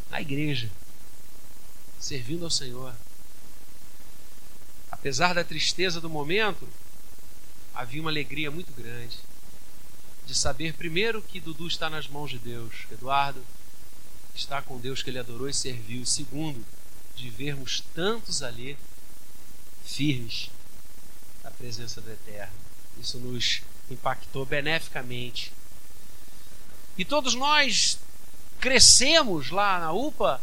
na 0.09 0.21
igreja, 0.21 0.69
servindo 1.99 2.43
ao 2.43 2.51
Senhor. 2.51 2.93
Apesar 4.89 5.33
da 5.33 5.43
tristeza 5.43 6.01
do 6.01 6.09
momento, 6.09 6.67
havia 7.73 8.01
uma 8.01 8.11
alegria 8.11 8.51
muito 8.51 8.73
grande 8.73 9.17
de 10.25 10.35
saber, 10.35 10.73
primeiro, 10.73 11.21
que 11.21 11.39
Dudu 11.39 11.67
está 11.67 11.89
nas 11.89 12.07
mãos 12.07 12.29
de 12.29 12.39
Deus, 12.39 12.85
Eduardo 12.91 13.43
está 14.35 14.61
com 14.61 14.79
Deus 14.79 15.01
que 15.01 15.09
ele 15.09 15.19
adorou 15.19 15.49
e 15.49 15.53
serviu, 15.53 16.05
segundo, 16.05 16.63
de 17.15 17.29
vermos 17.29 17.81
tantos 17.93 18.41
ali 18.41 18.77
firmes 19.83 20.49
na 21.43 21.51
presença 21.51 22.01
do 22.01 22.11
Eterno. 22.11 22.53
Isso 22.99 23.19
nos 23.19 23.61
impactou 23.89 24.45
beneficamente. 24.45 25.51
E 26.97 27.05
todos 27.05 27.33
nós 27.33 27.97
crescemos 28.59 29.49
lá 29.49 29.79
na 29.79 29.91
UPA 29.91 30.41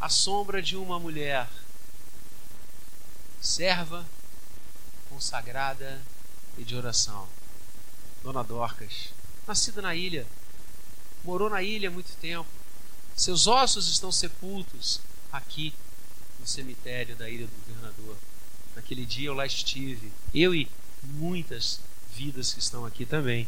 à 0.00 0.08
sombra 0.08 0.62
de 0.62 0.76
uma 0.76 0.98
mulher 0.98 1.48
serva, 3.40 4.06
consagrada 5.08 6.00
e 6.58 6.64
de 6.64 6.76
oração. 6.76 7.26
Dona 8.22 8.44
Dorcas, 8.44 9.14
nascida 9.46 9.80
na 9.80 9.94
ilha, 9.94 10.26
morou 11.24 11.48
na 11.48 11.62
ilha 11.62 11.90
muito 11.90 12.14
tempo. 12.18 12.59
Seus 13.16 13.46
ossos 13.46 13.88
estão 13.88 14.10
sepultos 14.10 15.00
aqui 15.30 15.74
no 16.38 16.46
cemitério 16.46 17.14
da 17.16 17.28
Ilha 17.28 17.46
do 17.46 17.66
Governador. 17.66 18.16
Naquele 18.74 19.04
dia 19.04 19.28
eu 19.28 19.34
lá 19.34 19.44
estive, 19.44 20.12
eu 20.34 20.54
e 20.54 20.68
muitas 21.02 21.80
vidas 22.14 22.52
que 22.52 22.60
estão 22.60 22.86
aqui 22.86 23.04
também. 23.04 23.46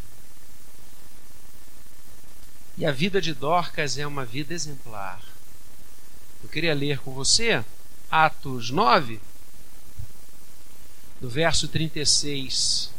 E 2.77 2.87
a 2.87 2.93
vida 2.93 3.21
de 3.21 3.35
Dorcas 3.35 3.99
é 3.99 4.07
uma 4.07 4.25
vida 4.25 4.55
exemplar. 4.55 5.23
Eu 6.43 6.49
queria 6.49 6.75
ler 6.75 6.99
com 6.99 7.13
você 7.13 7.65
Atos 8.11 8.71
9, 8.71 9.21
do 11.21 11.31
verso 11.31 11.69
36 11.69 12.92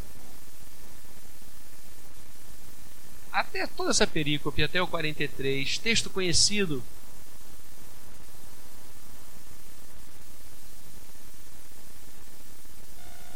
até 3.33 3.65
toda 3.65 3.89
essa 3.89 4.05
perícope, 4.05 4.63
até 4.63 4.79
o 4.79 4.87
43, 4.87 5.79
texto 5.79 6.09
conhecido. 6.11 6.83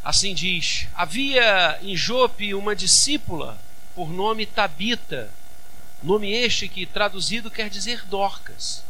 Assim 0.03 0.35
diz: 0.35 0.87
Havia 0.93 1.79
em 1.81 1.97
Jope 1.97 2.53
uma 2.53 2.75
discípula 2.75 3.59
por 3.95 4.09
nome 4.09 4.45
Tabita, 4.45 5.33
nome 6.03 6.31
este 6.31 6.69
que 6.69 6.85
traduzido 6.85 7.49
quer 7.49 7.69
dizer 7.69 8.05
Dorcas. 8.05 8.83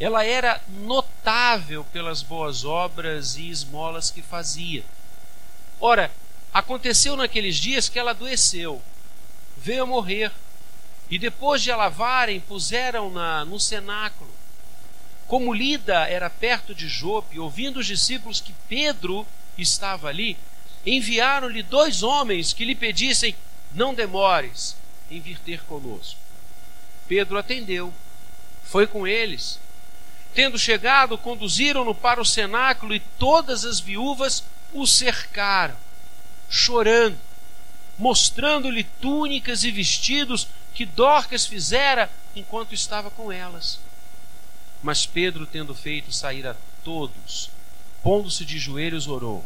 Ela 0.00 0.24
era 0.24 0.60
notável 0.68 1.84
pelas 1.92 2.22
boas 2.22 2.64
obras 2.64 3.36
e 3.36 3.50
esmolas 3.50 4.10
que 4.10 4.22
fazia. 4.22 4.82
Ora, 5.78 6.10
aconteceu 6.52 7.16
naqueles 7.16 7.56
dias 7.56 7.88
que 7.88 7.98
ela 7.98 8.12
adoeceu 8.12 8.82
veio 9.62 9.84
a 9.84 9.86
morrer. 9.86 10.32
E 11.08 11.18
depois 11.18 11.62
de 11.62 11.70
a 11.70 11.76
lavarem, 11.76 12.40
puseram-na 12.40 13.44
no 13.44 13.60
cenáculo. 13.60 14.30
Como 15.26 15.52
Lida 15.52 16.08
era 16.08 16.28
perto 16.28 16.74
de 16.74 16.88
Jope, 16.88 17.38
ouvindo 17.38 17.78
os 17.78 17.86
discípulos 17.86 18.40
que 18.40 18.54
Pedro 18.68 19.26
estava 19.56 20.08
ali, 20.08 20.36
enviaram-lhe 20.84 21.62
dois 21.62 22.02
homens 22.02 22.52
que 22.52 22.64
lhe 22.64 22.74
pedissem: 22.74 23.36
Não 23.72 23.94
demores 23.94 24.76
em 25.10 25.20
vir 25.20 25.38
ter 25.38 25.62
conosco. 25.64 26.18
Pedro 27.06 27.38
atendeu, 27.38 27.92
foi 28.64 28.86
com 28.86 29.06
eles. 29.06 29.58
Tendo 30.34 30.58
chegado, 30.58 31.18
conduziram-no 31.18 31.94
para 31.94 32.20
o 32.20 32.24
cenáculo 32.24 32.94
e 32.94 33.00
todas 33.00 33.66
as 33.66 33.80
viúvas 33.80 34.42
o 34.72 34.86
cercaram, 34.86 35.76
chorando 36.48 37.18
mostrando-lhe 37.98 38.84
túnicas 38.84 39.64
e 39.64 39.70
vestidos 39.70 40.48
que 40.74 40.86
Dorcas 40.86 41.46
fizera 41.46 42.10
enquanto 42.34 42.74
estava 42.74 43.10
com 43.10 43.30
elas. 43.30 43.78
Mas 44.82 45.06
Pedro, 45.06 45.46
tendo 45.46 45.74
feito 45.74 46.12
sair 46.12 46.46
a 46.46 46.56
todos, 46.82 47.50
pondo-se 48.02 48.44
de 48.44 48.58
joelhos, 48.58 49.06
orou. 49.06 49.44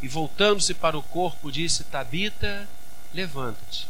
E 0.00 0.08
voltando-se 0.08 0.74
para 0.74 0.96
o 0.96 1.02
corpo, 1.02 1.50
disse: 1.50 1.84
Tabita, 1.84 2.68
levanta-te. 3.12 3.88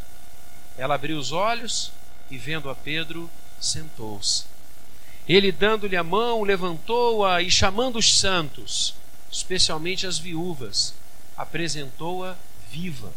Ela 0.78 0.94
abriu 0.94 1.18
os 1.18 1.32
olhos 1.32 1.90
e, 2.30 2.38
vendo 2.38 2.70
a 2.70 2.74
Pedro, 2.74 3.30
sentou-se. 3.60 4.44
Ele, 5.28 5.50
dando-lhe 5.50 5.96
a 5.96 6.04
mão, 6.04 6.42
levantou-a 6.42 7.42
e, 7.42 7.50
chamando 7.50 7.98
os 7.98 8.18
santos, 8.18 8.94
especialmente 9.30 10.06
as 10.06 10.18
viúvas, 10.18 10.94
apresentou-a 11.36 12.36
viva. 12.70 13.12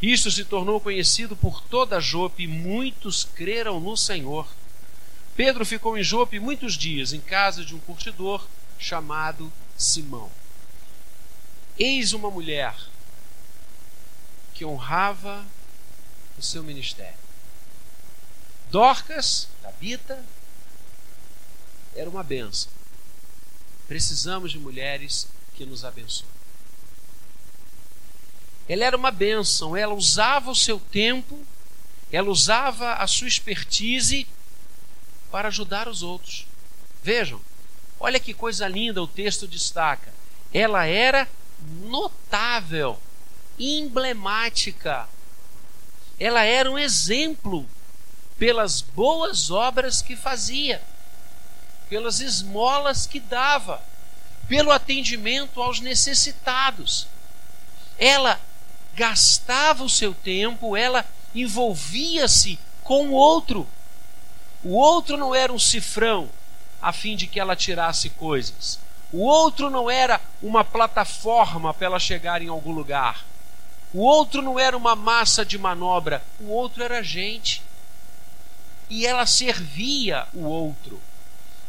Isto 0.00 0.30
se 0.30 0.44
tornou 0.44 0.80
conhecido 0.80 1.36
por 1.36 1.60
toda 1.60 2.00
Jope 2.00 2.44
e 2.44 2.46
muitos 2.46 3.24
creram 3.24 3.80
no 3.80 3.96
Senhor. 3.96 4.46
Pedro 5.34 5.66
ficou 5.66 5.98
em 5.98 6.02
Jope 6.02 6.38
muitos 6.38 6.74
dias, 6.74 7.12
em 7.12 7.20
casa 7.20 7.64
de 7.64 7.74
um 7.74 7.80
curtidor 7.80 8.46
chamado 8.78 9.52
Simão. 9.76 10.30
Eis 11.76 12.12
uma 12.12 12.30
mulher 12.30 12.74
que 14.54 14.64
honrava 14.64 15.44
o 16.36 16.42
seu 16.42 16.62
ministério. 16.62 17.18
Dorcas, 18.70 19.48
Tabita, 19.62 20.24
era 21.94 22.08
uma 22.08 22.22
benção. 22.22 22.70
Precisamos 23.88 24.52
de 24.52 24.58
mulheres 24.58 25.28
que 25.54 25.64
nos 25.64 25.84
abençoem. 25.84 26.37
Ela 28.68 28.84
era 28.84 28.96
uma 28.96 29.10
benção, 29.10 29.76
ela 29.76 29.94
usava 29.94 30.50
o 30.50 30.54
seu 30.54 30.78
tempo, 30.78 31.40
ela 32.12 32.28
usava 32.28 32.94
a 32.94 33.06
sua 33.06 33.26
expertise 33.26 34.26
para 35.30 35.48
ajudar 35.48 35.88
os 35.88 36.02
outros. 36.02 36.46
Vejam, 37.02 37.40
olha 37.98 38.20
que 38.20 38.34
coisa 38.34 38.68
linda 38.68 39.02
o 39.02 39.06
texto 39.06 39.48
destaca. 39.48 40.12
Ela 40.52 40.84
era 40.84 41.26
notável, 41.82 42.98
emblemática. 43.58 45.08
Ela 46.20 46.42
era 46.42 46.70
um 46.70 46.78
exemplo 46.78 47.66
pelas 48.38 48.80
boas 48.80 49.50
obras 49.50 50.02
que 50.02 50.14
fazia, 50.14 50.82
pelas 51.88 52.20
esmolas 52.20 53.06
que 53.06 53.18
dava, 53.18 53.82
pelo 54.46 54.70
atendimento 54.70 55.60
aos 55.60 55.80
necessitados. 55.80 57.06
Ela 57.98 58.40
gastava 58.94 59.84
o 59.84 59.88
seu 59.88 60.14
tempo, 60.14 60.76
ela 60.76 61.04
envolvia-se 61.34 62.58
com 62.82 63.08
o 63.08 63.12
outro. 63.12 63.66
O 64.62 64.74
outro 64.74 65.16
não 65.16 65.34
era 65.34 65.52
um 65.52 65.58
cifrão 65.58 66.28
a 66.80 66.92
fim 66.92 67.16
de 67.16 67.26
que 67.26 67.38
ela 67.40 67.56
tirasse 67.56 68.10
coisas. 68.10 68.78
O 69.12 69.24
outro 69.24 69.70
não 69.70 69.90
era 69.90 70.20
uma 70.42 70.64
plataforma 70.64 71.72
para 71.72 71.86
ela 71.86 71.98
chegar 71.98 72.42
em 72.42 72.48
algum 72.48 72.72
lugar. 72.72 73.24
O 73.92 74.00
outro 74.00 74.42
não 74.42 74.58
era 74.58 74.76
uma 74.76 74.94
massa 74.94 75.44
de 75.44 75.56
manobra. 75.56 76.22
O 76.38 76.50
outro 76.50 76.82
era 76.82 77.02
gente. 77.02 77.62
E 78.90 79.06
ela 79.06 79.24
servia 79.24 80.26
o 80.34 80.44
outro. 80.44 81.00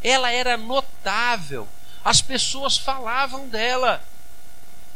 Ela 0.03 0.31
era 0.31 0.57
notável. 0.57 1.67
As 2.03 2.21
pessoas 2.21 2.77
falavam 2.77 3.47
dela. 3.47 4.03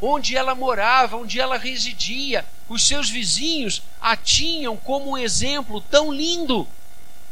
Onde 0.06 0.36
ela 0.36 0.54
morava, 0.54 1.16
onde 1.16 1.40
ela 1.40 1.58
residia, 1.58 2.46
os 2.68 2.86
seus 2.86 3.10
vizinhos 3.10 3.82
a 4.02 4.18
tinham 4.18 4.76
como 4.76 5.12
um 5.12 5.18
exemplo 5.18 5.80
tão 5.80 6.12
lindo. 6.12 6.68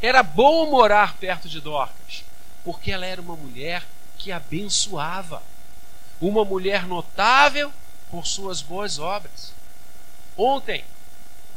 Era 0.01 0.23
bom 0.23 0.69
morar 0.69 1.17
perto 1.17 1.49
de 1.49 1.59
Dorcas, 1.59 2.23
porque 2.63 2.89
ela 2.89 3.05
era 3.05 3.21
uma 3.21 3.35
mulher 3.35 3.85
que 4.17 4.31
abençoava, 4.31 5.43
uma 6.21 6.45
mulher 6.45 6.87
notável 6.87 7.73
por 8.09 8.25
suas 8.25 8.61
boas 8.61 8.99
obras. 8.99 9.51
Ontem, 10.37 10.85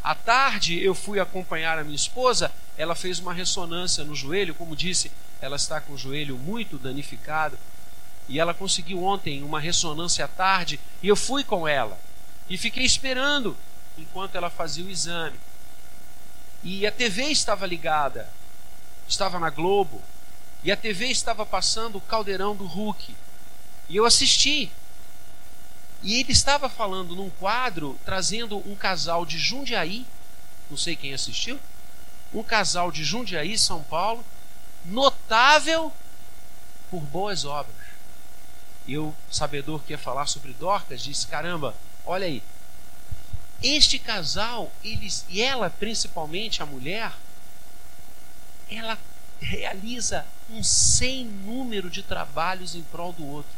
à 0.03 0.17
tarde, 0.17 0.83
eu 0.83 0.97
fui 0.97 1.21
acompanhar 1.21 1.79
a 1.79 1.85
minha 1.85 1.95
esposa, 1.95 2.51
ela 2.77 2.97
fez 2.97 3.21
uma 3.21 3.33
ressonância 3.33 4.03
no 4.03 4.17
joelho, 4.17 4.53
como 4.53 4.75
disse, 4.75 5.13
ela 5.41 5.55
está 5.55 5.81
com 5.81 5.93
o 5.93 5.99
joelho 5.99 6.37
muito 6.37 6.77
danificado, 6.77 7.57
e 8.29 8.41
ela 8.41 8.55
conseguiu 8.55 9.03
ontem 9.03 9.43
uma 9.43 9.61
ressonância 9.61 10.25
à 10.25 10.29
tarde, 10.29 10.81
e 11.03 11.09
eu 11.09 11.17
fui 11.17 11.45
com 11.45 11.69
ela, 11.69 11.99
e 12.49 12.57
fiquei 12.57 12.85
esperando 12.85 13.57
enquanto 13.99 14.37
ela 14.37 14.51
fazia 14.51 14.85
o 14.85 14.91
exame. 14.91 15.39
E 16.63 16.87
a 16.87 16.93
TV 16.93 17.25
estava 17.25 17.67
ligada, 17.67 18.29
estava 19.07 19.39
na 19.39 19.51
Globo, 19.51 20.03
e 20.63 20.73
a 20.73 20.77
TV 20.77 21.09
estava 21.09 21.45
passando 21.45 21.99
o 21.99 22.01
caldeirão 22.01 22.57
do 22.57 22.65
Hulk. 22.65 23.15
E 23.89 23.97
eu 23.97 24.07
assisti. 24.07 24.73
E 26.03 26.21
ele 26.21 26.33
estava 26.33 26.71
falando 26.71 27.15
num 27.15 27.29
quadro, 27.29 27.99
trazendo 28.05 28.57
um 28.69 28.75
casal 28.75 29.27
de 29.27 29.39
Jundiaí, 29.39 30.07
não 30.71 30.77
sei 30.77 30.97
quem 30.97 31.13
assistiu, 31.13 31.61
um 32.33 32.43
casal 32.43 32.91
de 32.91 33.05
Jundiaí, 33.05 33.59
São 33.59 33.83
Paulo, 33.83 34.25
notável 34.87 35.93
por 36.91 37.01
boas 37.03 37.45
obras. 37.45 37.84
E 38.87 38.99
o 38.99 39.15
sabedor 39.31 39.83
que 39.83 39.93
ia 39.93 39.99
falar 39.99 40.27
sobre 40.27 40.53
Dorcas 40.53 41.03
disse: 41.03 41.27
caramba, 41.27 41.75
olha 42.05 42.27
aí, 42.27 42.43
este 43.63 43.99
casal, 43.99 44.71
eles, 44.85 45.25
e 45.29 45.41
ela 45.41 45.71
principalmente, 45.71 46.63
a 46.63 46.67
mulher, 46.67 47.13
ela 48.71 48.99
realiza 49.41 50.27
um 50.51 50.63
sem 50.63 51.25
número 51.25 51.89
de 51.89 52.03
trabalhos 52.03 52.75
em 52.75 52.83
prol 52.83 53.13
do 53.13 53.27
outro. 53.27 53.53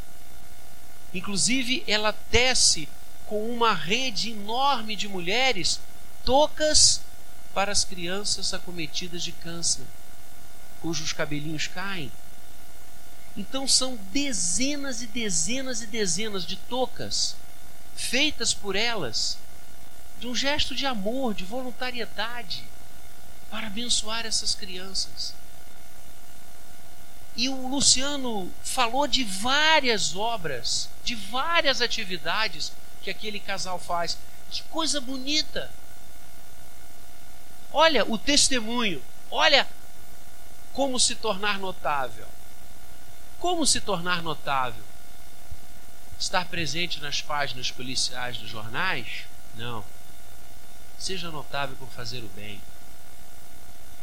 Inclusive, 1.13 1.83
ela 1.87 2.13
tece 2.13 2.89
com 3.27 3.49
uma 3.51 3.75
rede 3.75 4.31
enorme 4.31 4.95
de 4.95 5.09
mulheres 5.09 5.81
tocas 6.25 7.01
para 7.53 7.73
as 7.73 7.85
crianças 7.85 8.53
acometidas 8.53 9.23
de 9.23 9.33
câncer, 9.33 9.85
cujos 10.81 11.13
cabelinhos 11.13 11.67
caem. 11.67 12.13
Então 13.37 13.69
são 13.69 13.97
dezenas 14.13 15.03
e 15.03 15.07
dezenas 15.07 15.83
e 15.83 15.87
dezenas 15.87 16.47
de 16.47 16.57
tocas 16.57 17.37
feitas 17.95 18.55
por 18.55 18.77
elas, 18.77 19.39
de 20.21 20.27
um 20.27 20.35
gesto 20.35 20.75
de 20.75 20.87
amor, 20.87 21.35
de 21.35 21.45
voluntariedade, 21.45 22.65
para 23.51 23.67
abençoar 23.67 24.27
essas 24.27 24.55
crianças. 24.55 25.35
E 27.37 27.49
o 27.49 27.69
Luciano 27.69 28.51
falou 28.63 29.07
de 29.07 29.23
várias 29.23 30.17
obras, 30.17 30.89
de 31.05 31.15
várias 31.15 31.83
atividades 31.83 32.73
que 33.03 33.11
aquele 33.11 33.39
casal 33.39 33.79
faz. 33.79 34.17
Que 34.51 34.63
coisa 34.65 35.01
bonita! 35.01 35.71
Olha 37.71 38.11
o 38.11 38.17
testemunho, 38.17 39.03
olha 39.31 39.69
como 40.73 40.99
se 40.99 41.15
tornar 41.15 41.59
notável. 41.59 42.27
Como 43.39 43.67
se 43.67 43.81
tornar 43.81 44.23
notável? 44.23 44.83
Estar 46.19 46.47
presente 46.47 47.01
nas 47.01 47.21
páginas 47.21 47.71
policiais 47.71 48.39
dos 48.39 48.49
jornais? 48.49 49.25
Não. 49.55 49.85
Seja 50.99 51.31
notável 51.31 51.77
por 51.77 51.89
fazer 51.89 52.21
o 52.21 52.29
bem. 52.29 52.61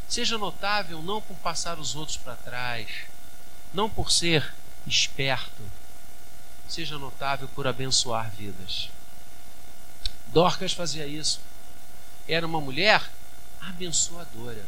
Seja 0.07 0.37
notável 0.37 1.01
não 1.01 1.21
por 1.21 1.35
passar 1.37 1.79
os 1.79 1.95
outros 1.95 2.17
para 2.17 2.35
trás 2.35 3.13
não 3.73 3.89
por 3.89 4.11
ser 4.11 4.53
esperto, 4.85 5.63
seja 6.69 6.97
notável 6.97 7.47
por 7.49 7.65
abençoar 7.65 8.29
vidas. 8.29 8.89
Dorcas 10.27 10.73
fazia 10.73 11.07
isso. 11.07 11.41
Era 12.27 12.45
uma 12.45 12.61
mulher 12.61 13.01
abençoadora. 13.59 14.65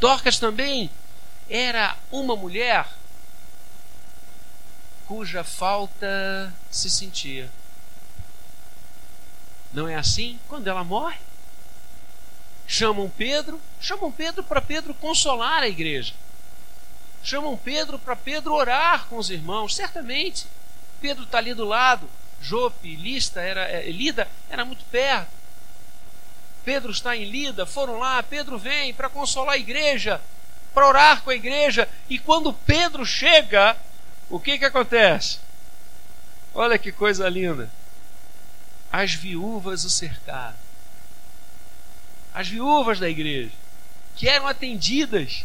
Dorcas 0.00 0.38
também 0.38 0.90
era 1.48 1.96
uma 2.10 2.34
mulher 2.34 2.86
cuja 5.12 5.44
falta 5.44 6.50
se 6.70 6.88
sentia. 6.88 7.50
Não 9.70 9.86
é 9.86 9.94
assim? 9.94 10.38
Quando 10.48 10.68
ela 10.68 10.82
morre, 10.82 11.18
chamam 12.66 13.10
Pedro, 13.10 13.60
chamam 13.78 14.10
Pedro 14.10 14.42
para 14.42 14.62
Pedro 14.62 14.94
consolar 14.94 15.62
a 15.62 15.68
igreja 15.68 16.14
chamam 17.22 17.56
Pedro 17.56 17.98
para 17.98 18.16
Pedro 18.16 18.52
orar 18.52 19.06
com 19.06 19.16
os 19.16 19.30
irmãos, 19.30 19.76
certamente. 19.76 20.46
Pedro 21.00 21.22
está 21.22 21.38
ali 21.38 21.54
do 21.54 21.64
lado, 21.64 22.08
Jope, 22.40 22.96
Lista, 22.96 23.40
era, 23.40 23.62
é, 23.62 23.90
Lida 23.90 24.26
era 24.50 24.64
muito 24.64 24.84
perto. 24.86 25.30
Pedro 26.64 26.90
está 26.90 27.16
em 27.16 27.24
Lida, 27.24 27.64
foram 27.64 27.98
lá, 27.98 28.22
Pedro 28.22 28.58
vem 28.58 28.92
para 28.92 29.08
consolar 29.08 29.54
a 29.54 29.58
igreja, 29.58 30.20
para 30.74 30.88
orar 30.88 31.22
com 31.22 31.30
a 31.30 31.34
igreja, 31.34 31.88
e 32.08 32.18
quando 32.18 32.52
Pedro 32.52 33.04
chega, 33.04 33.76
o 34.32 34.40
que 34.40 34.58
que 34.58 34.64
acontece? 34.64 35.40
Olha 36.54 36.78
que 36.78 36.90
coisa 36.90 37.28
linda. 37.28 37.70
As 38.90 39.12
viúvas 39.12 39.84
o 39.84 39.90
cercaram. 39.90 40.56
As 42.32 42.48
viúvas 42.48 42.98
da 42.98 43.10
igreja, 43.10 43.52
que 44.16 44.26
eram 44.26 44.48
atendidas 44.48 45.44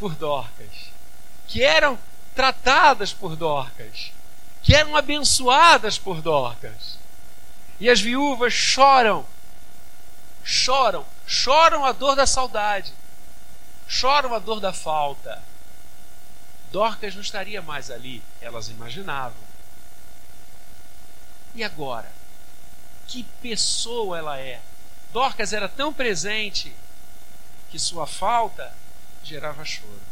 por 0.00 0.16
Dorcas, 0.16 0.90
que 1.46 1.62
eram 1.62 1.96
tratadas 2.34 3.12
por 3.12 3.36
Dorcas, 3.36 4.10
que 4.64 4.74
eram 4.74 4.96
abençoadas 4.96 5.96
por 5.96 6.20
Dorcas. 6.20 6.98
E 7.78 7.88
as 7.88 8.00
viúvas 8.00 8.52
choram, 8.52 9.24
choram, 10.42 11.06
choram 11.24 11.84
a 11.84 11.92
dor 11.92 12.16
da 12.16 12.26
saudade, 12.26 12.92
choram 13.86 14.34
a 14.34 14.40
dor 14.40 14.58
da 14.58 14.72
falta. 14.72 15.40
Dorcas 16.70 17.14
não 17.14 17.22
estaria 17.22 17.62
mais 17.62 17.90
ali, 17.90 18.22
elas 18.40 18.68
imaginavam. 18.68 19.42
E 21.54 21.64
agora? 21.64 22.10
Que 23.06 23.22
pessoa 23.40 24.18
ela 24.18 24.38
é? 24.38 24.60
Dorcas 25.12 25.52
era 25.52 25.68
tão 25.68 25.92
presente 25.92 26.74
que 27.70 27.78
sua 27.78 28.06
falta 28.06 28.74
gerava 29.22 29.64
choro. 29.64 30.02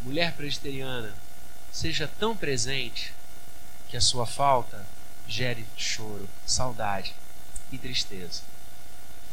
Mulher 0.00 0.32
presbiteriana, 0.32 1.14
seja 1.72 2.08
tão 2.18 2.36
presente 2.36 3.12
que 3.88 3.96
a 3.96 4.00
sua 4.00 4.26
falta 4.26 4.86
gere 5.26 5.66
choro, 5.76 6.28
saudade 6.46 7.14
e 7.72 7.78
tristeza. 7.78 8.42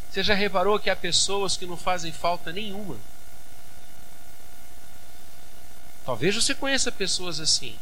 Você 0.09 0.23
já 0.23 0.33
reparou 0.33 0.79
que 0.79 0.89
há 0.89 0.95
pessoas 0.95 1.57
que 1.57 1.65
não 1.65 1.75
fazem 1.77 2.11
falta 2.11 2.51
nenhuma? 2.51 2.97
Talvez 6.05 6.35
você 6.35 6.53
conheça 6.53 6.91
pessoas 6.91 7.39
assim, 7.39 7.77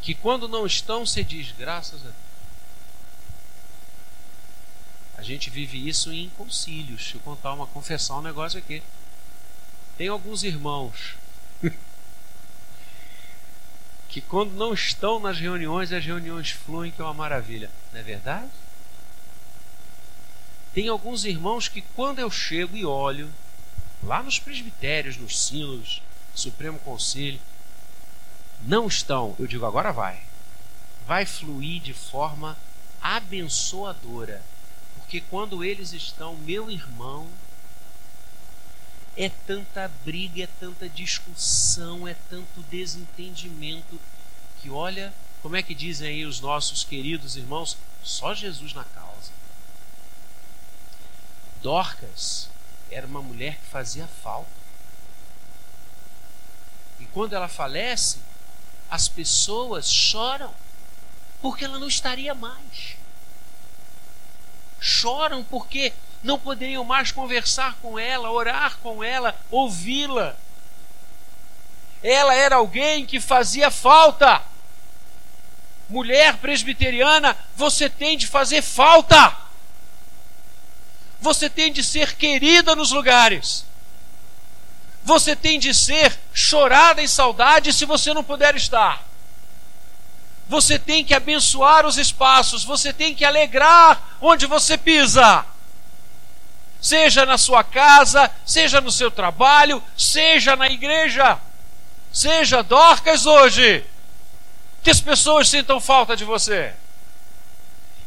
que 0.00 0.14
quando 0.14 0.48
não 0.48 0.66
estão, 0.66 1.04
se 1.04 1.22
diz 1.22 1.52
graças 1.52 2.00
a 2.00 2.04
Deus. 2.04 2.28
A 5.18 5.22
gente 5.22 5.50
vive 5.50 5.88
isso 5.88 6.12
em 6.12 6.30
concílios. 6.30 7.00
Deixa 7.00 7.16
eu 7.16 7.20
contar 7.20 7.52
uma 7.52 7.66
confessão, 7.66 8.20
um 8.20 8.22
negócio 8.22 8.58
aqui. 8.58 8.82
Tem 9.96 10.06
alguns 10.06 10.44
irmãos 10.44 11.16
que 14.08 14.20
quando 14.20 14.52
não 14.52 14.72
estão 14.72 15.18
nas 15.18 15.38
reuniões, 15.40 15.92
as 15.92 16.04
reuniões 16.04 16.52
fluem, 16.52 16.92
que 16.92 17.02
é 17.02 17.04
uma 17.04 17.12
maravilha. 17.12 17.68
Não 17.92 17.98
é 17.98 18.02
verdade? 18.02 18.48
Tem 20.72 20.86
alguns 20.86 21.24
irmãos 21.24 21.66
que 21.66 21.82
quando 21.82 22.20
eu 22.20 22.30
chego 22.30 22.76
e 22.76 22.86
olho, 22.86 23.28
lá 24.04 24.22
nos 24.22 24.38
presbitérios, 24.38 25.16
nos 25.16 25.36
sínodos, 25.36 26.00
Supremo 26.38 26.78
Conselho, 26.78 27.40
não 28.62 28.86
estão, 28.86 29.34
eu 29.38 29.46
digo 29.46 29.66
agora 29.66 29.92
vai. 29.92 30.22
Vai 31.06 31.26
fluir 31.26 31.82
de 31.82 31.92
forma 31.92 32.56
abençoadora. 33.00 34.42
Porque 34.96 35.20
quando 35.20 35.64
eles 35.64 35.92
estão, 35.92 36.36
meu 36.36 36.70
irmão, 36.70 37.28
é 39.16 39.28
tanta 39.28 39.90
briga, 40.04 40.44
é 40.44 40.48
tanta 40.60 40.88
discussão, 40.88 42.06
é 42.06 42.14
tanto 42.30 42.62
desentendimento 42.70 43.98
que 44.60 44.70
olha, 44.70 45.12
como 45.42 45.56
é 45.56 45.62
que 45.62 45.74
dizem 45.74 46.08
aí 46.08 46.24
os 46.24 46.40
nossos 46.40 46.84
queridos 46.84 47.36
irmãos, 47.36 47.76
só 48.02 48.32
Jesus 48.34 48.72
na 48.74 48.84
causa. 48.84 49.32
Dorcas 51.62 52.48
era 52.90 53.06
uma 53.06 53.22
mulher 53.22 53.56
que 53.56 53.66
fazia 53.66 54.06
falta. 54.06 54.57
E 57.00 57.06
quando 57.06 57.34
ela 57.34 57.48
falece, 57.48 58.18
as 58.90 59.08
pessoas 59.08 59.90
choram 59.90 60.52
porque 61.40 61.64
ela 61.64 61.78
não 61.78 61.88
estaria 61.88 62.34
mais. 62.34 62.96
Choram 64.80 65.44
porque 65.44 65.92
não 66.22 66.38
poderiam 66.38 66.84
mais 66.84 67.12
conversar 67.12 67.76
com 67.80 67.98
ela, 67.98 68.30
orar 68.30 68.78
com 68.78 69.02
ela, 69.02 69.34
ouvi-la. 69.50 70.36
Ela 72.02 72.34
era 72.34 72.56
alguém 72.56 73.06
que 73.06 73.20
fazia 73.20 73.70
falta. 73.70 74.42
Mulher 75.88 76.36
presbiteriana, 76.36 77.36
você 77.56 77.88
tem 77.88 78.16
de 78.16 78.26
fazer 78.26 78.62
falta. 78.62 79.36
Você 81.20 81.50
tem 81.50 81.72
de 81.72 81.82
ser 81.82 82.14
querida 82.14 82.76
nos 82.76 82.92
lugares. 82.92 83.64
Você 85.08 85.34
tem 85.34 85.58
de 85.58 85.72
ser 85.72 86.14
chorada 86.34 87.00
em 87.00 87.08
saudade 87.08 87.72
se 87.72 87.86
você 87.86 88.12
não 88.12 88.22
puder 88.22 88.54
estar. 88.54 89.02
Você 90.46 90.78
tem 90.78 91.02
que 91.02 91.14
abençoar 91.14 91.86
os 91.86 91.96
espaços, 91.96 92.62
você 92.62 92.92
tem 92.92 93.14
que 93.14 93.24
alegrar 93.24 94.18
onde 94.20 94.44
você 94.44 94.76
pisa. 94.76 95.46
Seja 96.78 97.24
na 97.24 97.38
sua 97.38 97.64
casa, 97.64 98.30
seja 98.44 98.82
no 98.82 98.92
seu 98.92 99.10
trabalho, 99.10 99.82
seja 99.96 100.54
na 100.56 100.66
igreja, 100.68 101.38
seja 102.12 102.62
Dorcas 102.62 103.24
hoje, 103.24 103.86
que 104.82 104.90
as 104.90 105.00
pessoas 105.00 105.48
sintam 105.48 105.80
falta 105.80 106.14
de 106.14 106.24
você, 106.26 106.74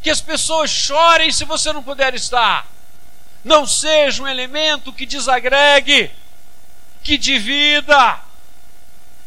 que 0.03 0.11
as 0.11 0.21
pessoas 0.21 0.69
chorem 0.69 1.31
se 1.31 1.45
você 1.45 1.73
não 1.73 1.81
puder 1.81 2.13
estar, 2.13 2.67
não 3.43 3.65
seja 3.65 4.21
um 4.21 4.27
elemento 4.27 4.93
que 4.93 5.07
desagregue, 5.07 6.20
que 7.03 7.17
divida, 7.17 8.21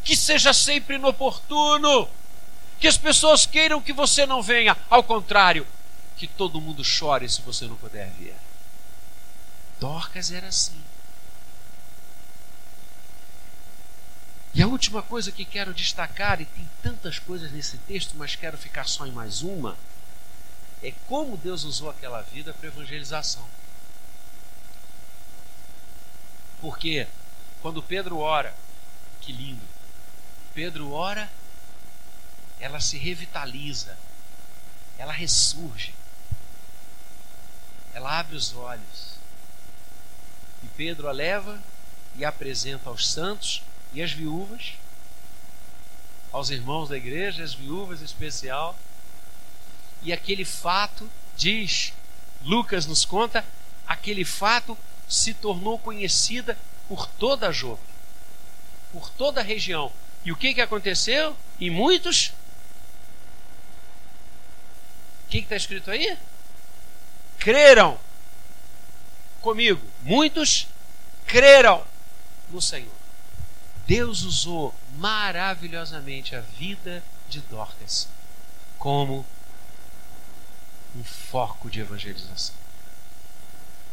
que 0.03 0.15
seja 0.15 0.53
sempre 0.53 0.95
inoportuno, 0.95 2.09
que 2.79 2.87
as 2.87 2.97
pessoas 2.97 3.45
queiram 3.45 3.81
que 3.81 3.93
você 3.93 4.25
não 4.25 4.41
venha, 4.41 4.77
ao 4.89 5.03
contrário, 5.03 5.65
que 6.15 6.27
todo 6.27 6.61
mundo 6.61 6.83
chore 6.83 7.27
se 7.27 7.41
você 7.41 7.65
não 7.65 7.75
puder 7.75 8.09
vir. 8.11 8.35
Dorcas 9.79 10.31
era 10.31 10.47
assim. 10.47 10.81
E 14.53 14.63
a 14.63 14.67
última 14.67 15.01
coisa 15.01 15.33
que 15.33 15.43
quero 15.43 15.73
destacar, 15.73 16.39
e 16.39 16.45
tem 16.45 16.69
tantas 16.81 17.19
coisas 17.19 17.51
nesse 17.51 17.77
texto, 17.79 18.13
mas 18.15 18.37
quero 18.37 18.57
ficar 18.57 18.87
só 18.87 19.05
em 19.05 19.11
mais 19.11 19.41
uma, 19.41 19.77
é 20.81 20.93
como 21.07 21.35
Deus 21.35 21.63
usou 21.65 21.89
aquela 21.89 22.21
vida 22.21 22.53
para 22.53 22.69
evangelização. 22.69 23.45
Porque 26.61 27.05
quando 27.65 27.81
Pedro 27.81 28.19
ora, 28.19 28.53
que 29.19 29.31
lindo, 29.31 29.65
Pedro 30.53 30.91
ora, 30.91 31.27
ela 32.59 32.79
se 32.79 32.95
revitaliza, 32.95 33.97
ela 34.99 35.11
ressurge, 35.11 35.95
ela 37.91 38.19
abre 38.19 38.35
os 38.35 38.53
olhos, 38.53 39.15
e 40.63 40.67
Pedro 40.77 41.09
a 41.09 41.11
leva 41.11 41.59
e 42.15 42.23
a 42.23 42.29
apresenta 42.29 42.87
aos 42.87 43.09
santos 43.09 43.63
e 43.93 44.03
às 44.03 44.11
viúvas, 44.11 44.73
aos 46.31 46.51
irmãos 46.51 46.89
da 46.89 46.97
igreja, 46.97 47.43
às 47.43 47.55
viúvas 47.55 47.99
em 47.99 48.05
especial. 48.05 48.77
E 50.03 50.13
aquele 50.13 50.45
fato, 50.45 51.09
diz, 51.35 51.93
Lucas 52.43 52.85
nos 52.85 53.05
conta, 53.05 53.43
aquele 53.87 54.23
fato 54.23 54.77
se 55.09 55.33
tornou 55.33 55.79
conhecida 55.79 56.55
por 56.87 57.07
toda 57.07 57.47
a 57.47 57.51
Jope, 57.51 57.81
por 58.91 59.09
toda 59.09 59.41
a 59.41 59.43
região. 59.43 59.91
E 60.23 60.31
o 60.31 60.35
que, 60.35 60.53
que 60.53 60.61
aconteceu? 60.61 61.35
E 61.59 61.69
muitos. 61.69 62.33
O 65.25 65.29
que 65.29 65.39
está 65.39 65.55
escrito 65.55 65.91
aí? 65.91 66.17
Creram 67.37 67.99
comigo. 69.41 69.81
Muitos 70.01 70.67
creram 71.25 71.85
no 72.49 72.61
Senhor. 72.61 72.93
Deus 73.85 74.23
usou 74.23 74.73
maravilhosamente 74.97 76.35
a 76.35 76.41
vida 76.41 77.03
de 77.29 77.39
Dorcas 77.41 78.07
como 78.79 79.25
um 80.95 81.03
foco 81.03 81.69
de 81.69 81.81
evangelização. 81.81 82.55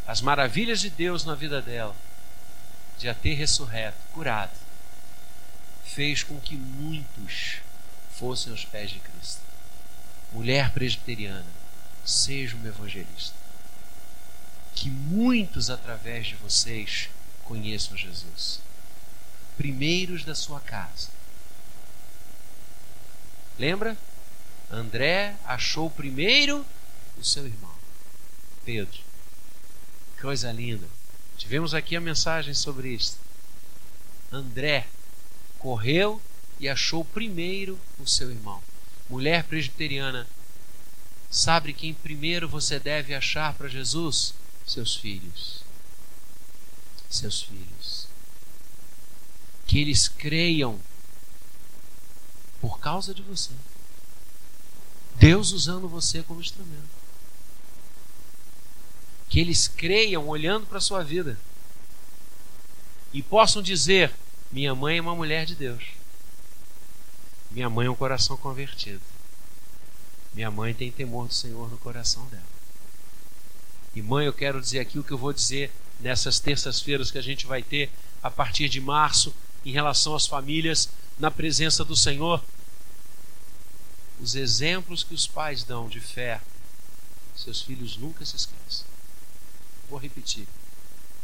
As 0.07 0.21
maravilhas 0.21 0.81
de 0.81 0.91
Deus 0.91 1.25
na 1.25 1.35
vida 1.35 1.61
dela, 1.61 1.95
de 3.03 3.09
a 3.09 3.15
ter 3.15 3.35
ressurreto, 3.35 3.99
curado, 4.13 4.57
fez 5.85 6.23
com 6.23 6.41
que 6.41 6.55
muitos 6.57 7.57
fossem 8.17 8.53
aos 8.53 8.65
pés 8.65 8.93
de 8.93 9.01
Cristo. 9.01 9.43
Mulher 10.33 10.73
presbiteriana, 10.73 11.45
seja 12.05 12.55
uma 12.55 12.69
evangelista 12.69 13.35
que 14.75 14.89
muitos 14.89 15.69
através 15.69 16.29
de 16.29 16.37
vocês 16.37 17.11
conheçam 17.45 17.97
Jesus. 17.97 18.61
Primeiros 19.57 20.25
da 20.25 20.35
sua 20.35 20.61
casa. 20.61 21.09
Lembra? 23.59 23.97
André 24.71 25.35
achou 25.45 25.91
primeiro 25.91 26.65
o 27.19 27.25
seu 27.25 27.47
irmão, 27.47 27.75
Pedro. 28.65 29.01
Coisa 30.21 30.51
linda. 30.53 31.02
Tivemos 31.37 31.75
aqui 31.75 31.97
a 31.97 32.01
mensagem 32.01 32.55
sobre 32.55 32.91
isso. 32.91 33.19
André 34.31 34.87
correu 35.59 36.21
e 36.59 36.69
achou 36.69 37.05
primeiro 37.05 37.79
o 37.99 38.07
seu 38.07 38.31
irmão. 38.31 38.63
Mulher 39.09 39.45
presbiteriana, 39.45 40.27
sabe 41.31 41.73
quem 41.73 41.93
primeiro 41.93 42.49
você 42.49 42.79
deve 42.79 43.15
achar 43.15 43.55
para 43.55 43.69
Jesus? 43.69 44.35
seus 44.67 44.97
filhos. 44.97 45.63
Seus 47.11 47.43
filhos. 47.43 48.07
Que 49.67 49.81
eles 49.81 50.09
creiam 50.09 50.81
por 52.61 52.79
causa 52.79 53.15
de 53.15 53.23
você. 53.23 53.53
Deus 55.17 55.53
usando 55.53 55.89
você 55.89 56.23
como 56.23 56.41
instrumento. 56.41 57.02
Que 59.33 59.41
eles 59.41 59.67
creiam 59.67 60.29
olhando 60.29 60.67
para 60.67 60.77
a 60.77 60.81
sua 60.83 61.03
vida 61.03 61.39
e 63.15 63.23
possam 63.23 63.63
dizer: 63.63 64.13
Minha 64.51 64.75
mãe 64.75 64.99
é 64.99 65.01
uma 65.01 65.17
mulher 65.17 65.47
de 65.47 65.55
Deus. 65.55 65.83
Minha 67.51 67.71
mãe 67.71 67.87
é 67.87 67.91
um 67.91 67.95
coração 67.95 68.37
convertido. 68.37 69.01
Minha 70.35 70.51
mãe 70.51 70.75
tem 70.75 70.93
temor 70.93 71.29
do 71.29 71.33
Senhor 71.33 71.71
no 71.71 71.79
coração 71.79 72.27
dela. 72.27 72.45
E 73.95 74.03
mãe, 74.03 74.27
eu 74.27 74.35
quero 74.35 74.61
dizer 74.61 74.81
aqui 74.81 74.99
o 74.99 75.03
que 75.03 75.13
eu 75.13 75.19
vou 75.19 75.33
dizer 75.33 75.73
nessas 75.99 76.39
terças-feiras 76.39 77.11
que 77.11 77.17
a 77.17 77.23
gente 77.23 77.47
vai 77.47 77.63
ter 77.63 77.91
a 78.23 78.31
partir 78.31 78.69
de 78.69 78.83
março 78.83 79.35
em 79.65 79.73
relação 79.73 80.15
às 80.15 80.27
famílias 80.27 80.91
na 81.19 81.31
presença 81.31 81.83
do 81.83 81.97
Senhor. 81.97 82.45
os 84.21 84.35
exemplos 84.35 85.03
que 85.03 85.15
os 85.15 85.27
pais 85.27 85.65
dão 85.65 85.89
de 85.89 86.01
fé, 86.01 86.43
seus 87.35 87.63
filhos 87.63 87.97
nunca 87.97 88.27
se 88.27 88.37
esquecem. 88.37 88.92
Vou 89.93 90.01
repetir. 90.01 90.49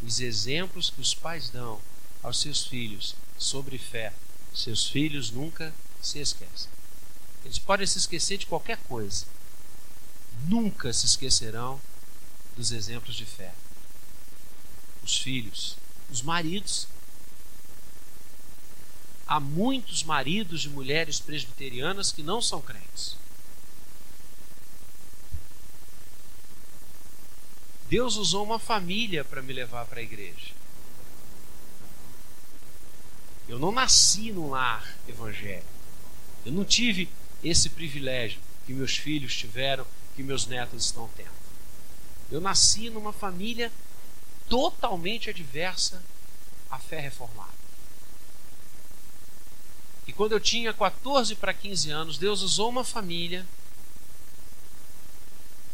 Os 0.02 0.20
exemplos 0.20 0.90
que 0.90 1.00
os 1.00 1.14
pais 1.14 1.48
dão 1.48 1.80
aos 2.22 2.38
seus 2.38 2.66
filhos 2.66 3.14
sobre 3.38 3.78
fé, 3.78 4.12
seus 4.54 4.86
filhos 4.86 5.30
nunca 5.30 5.74
se 6.02 6.18
esquecem. 6.18 6.68
Eles 7.46 7.58
podem 7.58 7.86
se 7.86 7.96
esquecer 7.96 8.36
de 8.36 8.44
qualquer 8.44 8.76
coisa, 8.82 9.24
nunca 10.46 10.92
se 10.92 11.06
esquecerão 11.06 11.80
dos 12.58 12.70
exemplos 12.70 13.16
de 13.16 13.24
fé. 13.24 13.54
Os 15.02 15.16
filhos, 15.16 15.78
os 16.10 16.20
maridos. 16.20 16.86
Há 19.26 19.40
muitos 19.40 20.02
maridos 20.02 20.60
de 20.60 20.68
mulheres 20.68 21.18
presbiterianas 21.20 22.12
que 22.12 22.22
não 22.22 22.42
são 22.42 22.60
crentes. 22.60 23.16
Deus 27.88 28.16
usou 28.16 28.44
uma 28.44 28.58
família 28.58 29.24
para 29.24 29.42
me 29.42 29.52
levar 29.52 29.86
para 29.86 30.00
a 30.00 30.02
igreja. 30.02 30.52
Eu 33.48 33.58
não 33.58 33.72
nasci 33.72 34.30
num 34.30 34.50
lar 34.50 34.86
evangélico. 35.08 35.66
Eu 36.44 36.52
não 36.52 36.64
tive 36.64 37.08
esse 37.42 37.70
privilégio 37.70 38.40
que 38.66 38.74
meus 38.74 38.96
filhos 38.96 39.34
tiveram, 39.34 39.86
que 40.14 40.22
meus 40.22 40.46
netos 40.46 40.84
estão 40.84 41.08
tendo. 41.16 41.38
Eu 42.30 42.40
nasci 42.40 42.90
numa 42.90 43.12
família 43.12 43.72
totalmente 44.48 45.30
adversa 45.30 46.02
à 46.70 46.78
fé 46.78 47.00
reformada. 47.00 47.56
E 50.06 50.12
quando 50.12 50.32
eu 50.32 50.40
tinha 50.40 50.72
14 50.72 51.34
para 51.34 51.54
15 51.54 51.90
anos, 51.90 52.18
Deus 52.18 52.42
usou 52.42 52.68
uma 52.68 52.84
família 52.84 53.46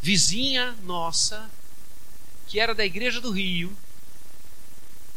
vizinha 0.01 0.77
nossa, 0.83 1.51
que 2.55 2.61
era 2.61 2.73
da 2.73 2.85
igreja 2.85 3.21
do 3.21 3.33
Rio. 3.33 3.77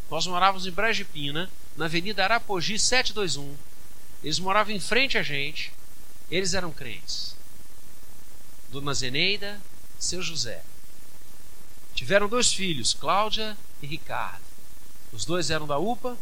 Nós 0.09 0.25
morávamos 0.25 0.65
em 0.65 0.71
Bragipina, 0.71 1.47
na 1.75 1.85
Avenida 1.85 2.23
Arapogi 2.23 2.79
721. 2.79 3.55
Eles 4.23 4.39
moravam 4.39 4.73
em 4.73 4.79
frente 4.79 5.19
a 5.19 5.21
gente. 5.21 5.71
Eles 6.31 6.55
eram 6.55 6.71
crentes. 6.71 7.35
Dona 8.71 8.91
Zeneida, 8.91 9.61
seu 9.99 10.19
José. 10.19 10.63
Tiveram 11.93 12.27
dois 12.27 12.51
filhos, 12.51 12.95
Cláudia 12.95 13.55
e 13.83 13.85
Ricardo. 13.85 14.41
Os 15.13 15.23
dois 15.23 15.51
eram 15.51 15.67
da 15.67 15.77
UPA. 15.77 16.17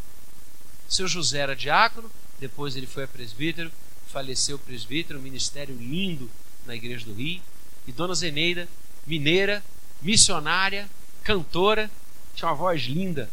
Seu 0.90 1.08
José 1.08 1.38
era 1.38 1.56
diácono, 1.56 2.12
depois 2.42 2.76
ele 2.76 2.88
foi 2.88 3.06
a 3.06 3.08
presbítero, 3.08 3.72
faleceu 4.08 4.60
presbítero, 4.60 5.18
um 5.18 5.22
ministério 5.22 5.78
lindo 5.78 6.30
na 6.66 6.76
igreja 6.76 7.06
do 7.06 7.14
Rio. 7.14 7.42
E 7.88 7.94
Dona 7.94 8.14
Zeneida, 8.14 8.68
mineira, 9.08 9.64
missionária, 10.02 10.90
cantora, 11.26 11.90
tinha 12.36 12.48
uma 12.48 12.56
voz 12.56 12.84
linda. 12.84 13.30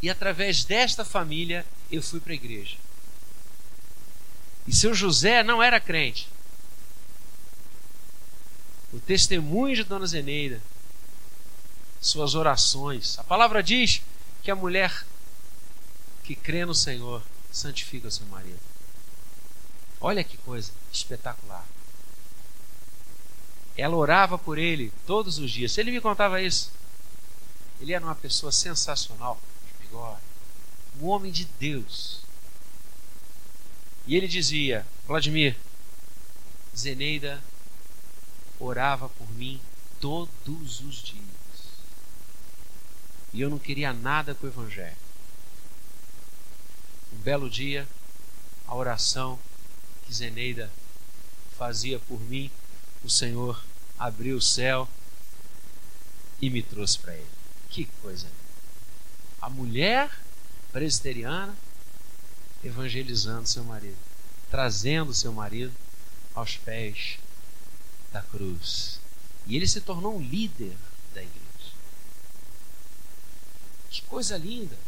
E 0.00 0.10
através 0.10 0.64
desta 0.64 1.04
família 1.04 1.64
eu 1.90 2.02
fui 2.02 2.18
para 2.18 2.32
a 2.32 2.34
igreja. 2.34 2.76
E 4.66 4.74
seu 4.74 4.94
José 4.94 5.42
não 5.44 5.62
era 5.62 5.78
crente. 5.78 6.28
O 8.92 8.98
testemunho 8.98 9.76
de 9.76 9.84
Dona 9.84 10.06
Zeneida, 10.06 10.60
suas 12.00 12.34
orações. 12.34 13.18
A 13.18 13.24
palavra 13.24 13.62
diz 13.62 14.02
que 14.42 14.50
a 14.50 14.56
mulher 14.56 15.06
que 16.24 16.34
crê 16.34 16.64
no 16.64 16.74
Senhor 16.74 17.22
santifica 17.52 18.08
o 18.08 18.10
seu 18.10 18.26
marido. 18.26 18.60
Olha 20.00 20.24
que 20.24 20.36
coisa 20.38 20.72
espetacular. 20.92 21.64
Ela 23.76 23.96
orava 23.96 24.38
por 24.38 24.58
ele 24.58 24.92
todos 25.06 25.38
os 25.38 25.50
dias. 25.50 25.76
Ele 25.78 25.90
me 25.90 26.00
contava 26.00 26.42
isso, 26.42 26.70
ele 27.80 27.92
era 27.92 28.04
uma 28.04 28.14
pessoa 28.14 28.52
sensacional, 28.52 29.40
de 29.66 29.86
bigode, 29.86 30.20
um 31.00 31.06
homem 31.06 31.32
de 31.32 31.44
Deus. 31.58 32.20
E 34.06 34.16
ele 34.16 34.28
dizia: 34.28 34.86
Vladimir, 35.06 35.56
Zeneida 36.76 37.42
orava 38.58 39.08
por 39.08 39.30
mim 39.32 39.60
todos 40.00 40.80
os 40.80 41.02
dias. 41.02 41.22
E 43.32 43.40
eu 43.40 43.50
não 43.50 43.58
queria 43.58 43.92
nada 43.92 44.34
com 44.34 44.46
o 44.46 44.50
Evangelho. 44.50 44.96
Um 47.12 47.18
belo 47.18 47.48
dia, 47.48 47.88
a 48.66 48.74
oração 48.74 49.38
que 50.04 50.14
Zeneida 50.14 50.70
fazia 51.56 51.98
por 51.98 52.20
mim, 52.20 52.50
o 53.04 53.10
Senhor 53.10 53.62
abriu 53.98 54.36
o 54.36 54.42
céu 54.42 54.88
e 56.40 56.50
me 56.50 56.62
trouxe 56.62 56.98
para 56.98 57.14
Ele. 57.14 57.26
Que 57.68 57.84
coisa! 58.00 58.26
A 59.40 59.48
mulher 59.48 60.10
presbiteriana 60.72 61.56
evangelizando 62.62 63.48
seu 63.48 63.64
marido, 63.64 63.98
trazendo 64.50 65.12
seu 65.12 65.32
marido 65.32 65.72
aos 66.34 66.56
pés 66.56 67.18
da 68.12 68.22
cruz. 68.22 69.00
E 69.46 69.56
ele 69.56 69.66
se 69.66 69.80
tornou 69.80 70.16
um 70.16 70.22
líder 70.22 70.76
da 71.14 71.22
igreja. 71.22 71.42
Que 73.90 74.02
coisa 74.02 74.36
linda! 74.36 74.78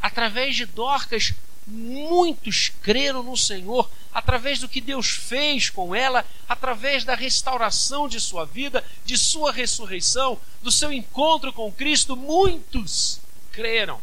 Através 0.00 0.54
de 0.54 0.66
Dorcas, 0.66 1.32
muitos 1.66 2.70
creram 2.82 3.22
no 3.22 3.36
Senhor, 3.36 3.90
através 4.18 4.58
do 4.58 4.68
que 4.68 4.80
Deus 4.80 5.10
fez 5.10 5.70
com 5.70 5.94
ela, 5.94 6.26
através 6.48 7.04
da 7.04 7.14
restauração 7.14 8.08
de 8.08 8.18
sua 8.18 8.44
vida, 8.44 8.84
de 9.04 9.16
sua 9.16 9.52
ressurreição, 9.52 10.40
do 10.60 10.72
seu 10.72 10.92
encontro 10.92 11.52
com 11.52 11.70
Cristo, 11.70 12.16
muitos 12.16 13.20
creram. 13.52 14.00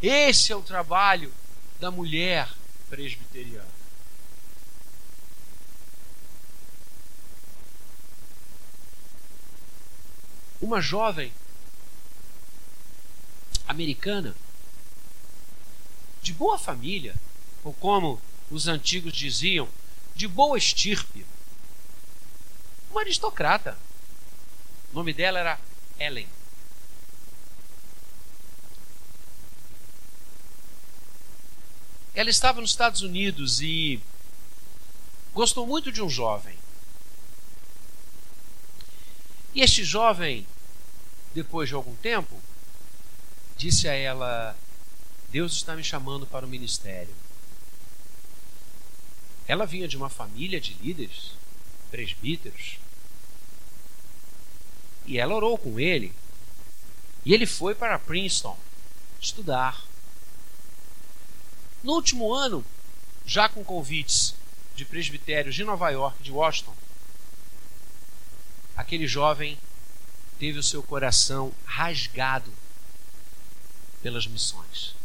Esse 0.00 0.52
é 0.52 0.56
o 0.56 0.62
trabalho 0.62 1.34
da 1.80 1.90
mulher 1.90 2.48
presbiteriana. 2.88 3.66
Uma 10.60 10.80
jovem 10.80 11.32
americana 13.66 14.36
de 16.22 16.32
boa 16.32 16.58
família, 16.58 17.16
ou 17.64 17.72
como 17.74 18.20
os 18.50 18.66
antigos 18.66 19.12
diziam, 19.12 19.68
de 20.14 20.26
boa 20.26 20.56
estirpe. 20.56 21.24
Uma 22.90 23.02
aristocrata. 23.02 23.78
O 24.92 24.96
nome 24.96 25.12
dela 25.12 25.38
era 25.38 25.60
Ellen. 25.98 26.28
Ela 32.14 32.30
estava 32.30 32.60
nos 32.60 32.70
Estados 32.70 33.02
Unidos 33.02 33.60
e 33.60 34.00
gostou 35.32 35.66
muito 35.66 35.92
de 35.92 36.02
um 36.02 36.10
jovem. 36.10 36.58
E 39.54 39.60
este 39.60 39.84
jovem, 39.84 40.46
depois 41.34 41.68
de 41.68 41.74
algum 41.74 41.94
tempo, 41.96 42.40
disse 43.56 43.88
a 43.88 43.92
ela: 43.92 44.56
Deus 45.30 45.52
está 45.52 45.76
me 45.76 45.84
chamando 45.84 46.26
para 46.26 46.44
o 46.44 46.48
ministério. 46.48 47.14
Ela 49.48 49.64
vinha 49.64 49.88
de 49.88 49.96
uma 49.96 50.10
família 50.10 50.60
de 50.60 50.74
líderes, 50.74 51.32
presbíteros. 51.90 52.78
E 55.06 55.18
ela 55.18 55.34
orou 55.34 55.56
com 55.56 55.80
ele. 55.80 56.12
E 57.24 57.32
ele 57.32 57.46
foi 57.46 57.74
para 57.74 57.98
Princeton 57.98 58.58
estudar. 59.18 59.82
No 61.82 61.94
último 61.94 62.32
ano, 62.32 62.62
já 63.24 63.48
com 63.48 63.64
convites 63.64 64.34
de 64.76 64.84
presbitérios 64.84 65.54
de 65.54 65.64
Nova 65.64 65.88
York, 65.88 66.22
de 66.22 66.30
Washington, 66.30 66.74
aquele 68.76 69.06
jovem 69.06 69.58
teve 70.38 70.58
o 70.58 70.62
seu 70.62 70.82
coração 70.82 71.52
rasgado 71.64 72.52
pelas 74.02 74.26
missões. 74.26 74.97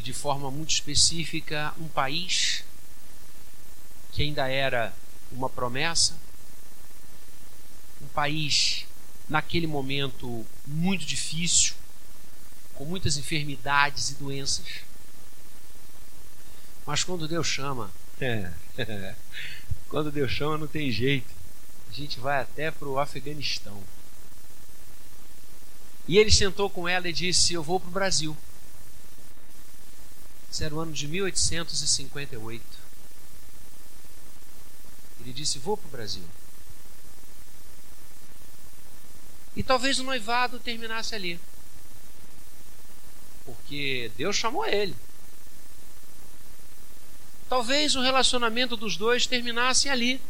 E 0.00 0.02
de 0.02 0.14
forma 0.14 0.50
muito 0.50 0.70
específica, 0.70 1.74
um 1.78 1.86
país 1.86 2.64
que 4.12 4.22
ainda 4.22 4.48
era 4.48 4.94
uma 5.30 5.50
promessa, 5.50 6.16
um 8.00 8.06
país 8.06 8.86
naquele 9.28 9.66
momento 9.66 10.46
muito 10.66 11.04
difícil, 11.04 11.74
com 12.72 12.86
muitas 12.86 13.18
enfermidades 13.18 14.08
e 14.08 14.14
doenças. 14.14 14.66
Mas 16.86 17.04
quando 17.04 17.28
Deus 17.28 17.46
chama, 17.46 17.90
quando 19.90 20.10
Deus 20.10 20.32
chama 20.32 20.56
não 20.56 20.66
tem 20.66 20.90
jeito. 20.90 21.28
A 21.90 21.92
gente 21.92 22.18
vai 22.18 22.40
até 22.40 22.70
para 22.70 22.88
o 22.88 22.98
Afeganistão. 22.98 23.82
E 26.08 26.16
ele 26.16 26.30
sentou 26.30 26.70
com 26.70 26.88
ela 26.88 27.06
e 27.06 27.12
disse: 27.12 27.52
Eu 27.52 27.62
vou 27.62 27.78
para 27.78 27.90
o 27.90 27.92
Brasil. 27.92 28.34
Isso 30.50 30.64
era 30.64 30.74
o 30.74 30.80
ano 30.80 30.92
de 30.92 31.06
1858. 31.06 32.78
Ele 35.20 35.32
disse: 35.32 35.58
Vou 35.58 35.76
para 35.76 35.86
o 35.86 35.90
Brasil. 35.90 36.24
E 39.54 39.62
talvez 39.62 39.98
o 39.98 40.04
noivado 40.04 40.58
terminasse 40.58 41.14
ali. 41.14 41.40
Porque 43.44 44.10
Deus 44.16 44.36
chamou 44.36 44.66
ele. 44.66 44.96
Talvez 47.48 47.94
o 47.94 48.00
relacionamento 48.00 48.76
dos 48.76 48.96
dois 48.96 49.26
terminasse 49.26 49.88
ali. 49.88 50.20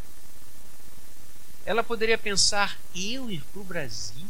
Ela 1.65 1.83
poderia 1.83 2.17
pensar: 2.17 2.79
eu 2.95 3.29
ir 3.29 3.43
para 3.51 3.61
o 3.61 3.65
Brasil? 3.65 4.27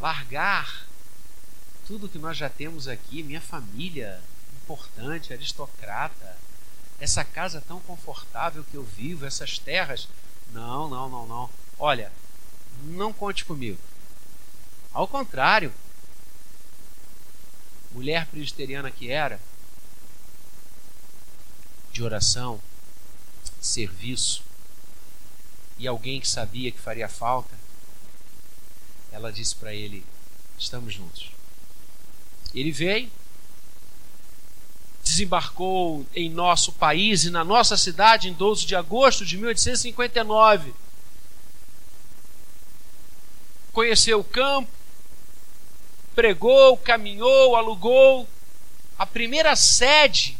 Largar 0.00 0.89
tudo 1.90 2.08
que 2.08 2.18
nós 2.20 2.36
já 2.36 2.48
temos 2.48 2.86
aqui, 2.86 3.20
minha 3.20 3.40
família 3.40 4.22
importante, 4.62 5.32
aristocrata, 5.32 6.38
essa 7.00 7.24
casa 7.24 7.60
tão 7.60 7.80
confortável 7.80 8.62
que 8.62 8.76
eu 8.76 8.84
vivo, 8.84 9.26
essas 9.26 9.58
terras. 9.58 10.08
Não, 10.52 10.88
não, 10.88 11.08
não, 11.08 11.26
não. 11.26 11.50
Olha, 11.76 12.12
não 12.84 13.12
conte 13.12 13.44
comigo. 13.44 13.76
Ao 14.92 15.08
contrário, 15.08 15.74
mulher 17.90 18.24
presbiteriana 18.26 18.92
que 18.92 19.10
era, 19.10 19.40
de 21.90 22.04
oração, 22.04 22.60
serviço, 23.60 24.44
e 25.76 25.88
alguém 25.88 26.20
que 26.20 26.28
sabia 26.28 26.70
que 26.70 26.78
faria 26.78 27.08
falta, 27.08 27.58
ela 29.10 29.32
disse 29.32 29.56
para 29.56 29.74
ele: 29.74 30.06
Estamos 30.56 30.94
juntos. 30.94 31.39
Ele 32.54 32.70
veio, 32.70 33.10
desembarcou 35.02 36.06
em 36.14 36.28
nosso 36.30 36.72
país 36.72 37.24
e 37.24 37.30
na 37.30 37.44
nossa 37.44 37.76
cidade 37.76 38.28
em 38.28 38.32
12 38.32 38.66
de 38.66 38.74
agosto 38.74 39.24
de 39.24 39.36
1859. 39.36 40.74
Conheceu 43.72 44.20
o 44.20 44.24
campo, 44.24 44.70
pregou, 46.14 46.76
caminhou, 46.76 47.56
alugou 47.56 48.28
a 48.98 49.06
primeira 49.06 49.54
sede 49.56 50.38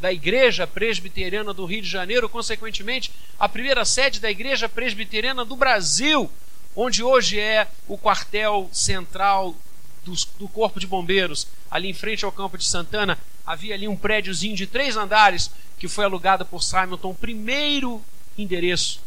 da 0.00 0.12
Igreja 0.12 0.66
Presbiteriana 0.66 1.52
do 1.52 1.64
Rio 1.64 1.82
de 1.82 1.88
Janeiro, 1.88 2.28
consequentemente, 2.28 3.10
a 3.38 3.48
primeira 3.48 3.84
sede 3.84 4.20
da 4.20 4.30
Igreja 4.30 4.68
Presbiteriana 4.68 5.44
do 5.44 5.56
Brasil, 5.56 6.30
onde 6.74 7.02
hoje 7.02 7.40
é 7.40 7.66
o 7.88 7.98
quartel 7.98 8.68
central 8.72 9.56
do, 10.04 10.48
Corpo 10.48 10.80
de 10.80 10.86
Bombeiros, 10.86 11.46
ali 11.70 11.88
em 11.88 11.94
frente 11.94 12.24
ao 12.24 12.32
Campo 12.32 12.56
de 12.56 12.64
Santana, 12.64 13.18
havia 13.46 13.74
ali 13.74 13.88
um 13.88 13.96
prédiozinho 13.96 14.56
de 14.56 14.66
três 14.66 14.96
andares 14.96 15.50
que 15.78 15.88
foi 15.88 16.04
alugado 16.04 16.44
por 16.44 16.62
Simonton, 16.62 17.14
primeiro 17.14 18.02
endereço 18.36 19.00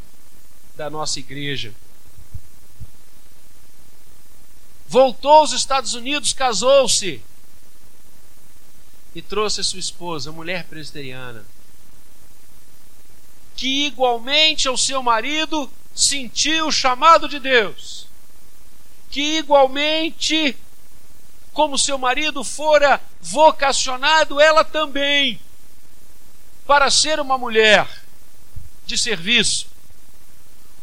da 0.76 0.90
nossa 0.90 1.20
igreja. 1.20 1.74
Voltou 4.88 5.32
aos 5.32 5.54
Estados 5.54 5.94
Unidos, 5.94 6.34
casou-se 6.34 7.22
e 9.14 9.22
trouxe 9.22 9.64
sua 9.64 9.80
esposa, 9.80 10.32
mulher 10.32 10.66
presbiteriana, 10.66 11.46
que 13.56 13.86
igualmente 13.86 14.68
ao 14.68 14.78
seu 14.78 15.04
marido 15.04 15.72
sentiu 15.94 16.68
o 16.68 16.72
chamado 16.72 17.28
de 17.28 17.40
Deus, 17.40 18.08
que 19.10 19.38
igualmente 19.38 20.58
como 21.54 21.78
seu 21.78 21.98
marido 21.98 22.44
fora 22.44 23.02
vocacionado, 23.20 24.40
ela 24.40 24.64
também, 24.64 25.40
para 26.66 26.90
ser 26.90 27.20
uma 27.20 27.38
mulher 27.38 27.88
de 28.86 28.98
serviço, 28.98 29.68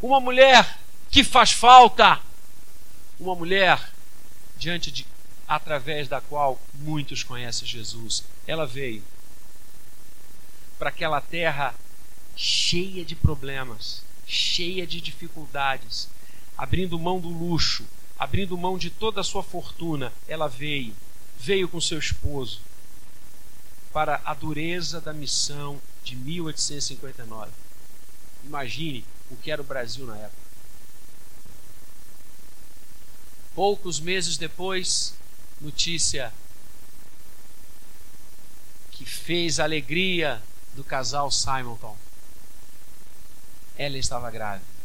uma 0.00 0.20
mulher 0.20 0.78
que 1.10 1.24
faz 1.24 1.52
falta, 1.52 2.20
uma 3.18 3.34
mulher 3.34 3.80
diante 4.56 4.90
de 4.90 5.06
através 5.46 6.08
da 6.08 6.20
qual 6.20 6.60
muitos 6.74 7.22
conhecem 7.22 7.66
Jesus. 7.66 8.22
Ela 8.46 8.66
veio 8.66 9.02
para 10.78 10.90
aquela 10.90 11.22
terra 11.22 11.74
cheia 12.36 13.04
de 13.04 13.16
problemas, 13.16 14.02
cheia 14.26 14.86
de 14.86 15.00
dificuldades, 15.00 16.08
abrindo 16.56 16.98
mão 16.98 17.18
do 17.18 17.28
luxo, 17.28 17.86
abrindo 18.18 18.58
mão 18.58 18.76
de 18.76 18.90
toda 18.90 19.20
a 19.20 19.24
sua 19.24 19.42
fortuna, 19.42 20.12
ela 20.26 20.48
veio, 20.48 20.94
veio 21.38 21.68
com 21.68 21.80
seu 21.80 21.98
esposo 21.98 22.60
para 23.92 24.20
a 24.24 24.34
dureza 24.34 25.00
da 25.00 25.12
missão 25.12 25.80
de 26.02 26.16
1859. 26.16 27.52
Imagine 28.44 29.04
o 29.30 29.36
que 29.36 29.50
era 29.50 29.62
o 29.62 29.64
Brasil 29.64 30.04
na 30.04 30.16
época. 30.16 30.48
Poucos 33.54 34.00
meses 34.00 34.36
depois, 34.36 35.14
notícia 35.60 36.32
que 38.90 39.04
fez 39.04 39.60
a 39.60 39.64
alegria 39.64 40.42
do 40.74 40.82
casal 40.82 41.30
Simonton. 41.30 41.96
Ela 43.76 43.96
estava 43.96 44.30
grávida 44.30 44.77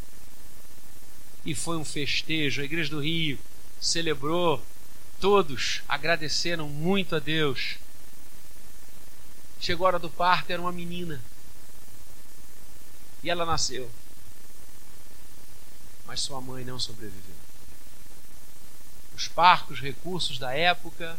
e 1.46 1.54
foi 1.54 1.78
um 1.78 1.86
festejo. 1.86 2.62
A 2.62 2.66
Igreja 2.66 2.90
do 2.90 3.02
Rio 3.02 3.38
celebrou, 3.80 4.64
todos 5.20 5.82
agradeceram 5.88 6.68
muito 6.70 7.16
a 7.16 7.20
Deus. 7.20 7.78
Chegou 9.60 9.86
a 9.86 9.90
hora 9.90 10.00
do 10.00 10.10
parto, 10.10 10.52
era 10.52 10.62
uma 10.62 10.72
menina. 10.72 11.22
E 13.24 13.30
ela 13.30 13.46
nasceu. 13.46 13.90
Mas 16.06 16.22
sua 16.22 16.42
mãe 16.42 16.66
não 16.66 16.80
sobreviveu. 16.80 17.36
Os 19.16 19.28
parcos 19.28 19.80
recursos 19.80 20.38
da 20.38 20.54
época, 20.54 21.18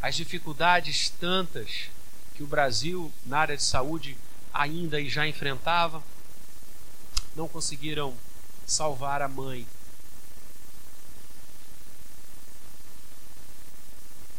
as 0.00 0.14
dificuldades 0.14 1.08
tantas 1.08 1.88
que 2.34 2.42
o 2.42 2.46
Brasil 2.46 3.12
na 3.24 3.38
área 3.38 3.56
de 3.56 3.62
saúde 3.62 4.16
ainda 4.52 5.00
e 5.00 5.08
já 5.08 5.26
enfrentava, 5.26 6.02
não 7.34 7.48
conseguiram 7.48 8.16
salvar 8.66 9.22
a 9.22 9.28
mãe. 9.28 9.66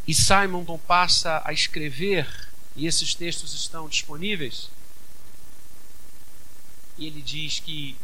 E 0.07 0.13
Simonton 0.13 0.77
passa 0.77 1.41
a 1.43 1.51
escrever, 1.51 2.49
e 2.75 2.85
esses 2.85 3.15
textos 3.15 3.53
estão 3.53 3.89
disponíveis. 3.89 4.69
E 6.97 7.07
ele 7.07 7.21
diz 7.21 7.59
que 7.59 7.97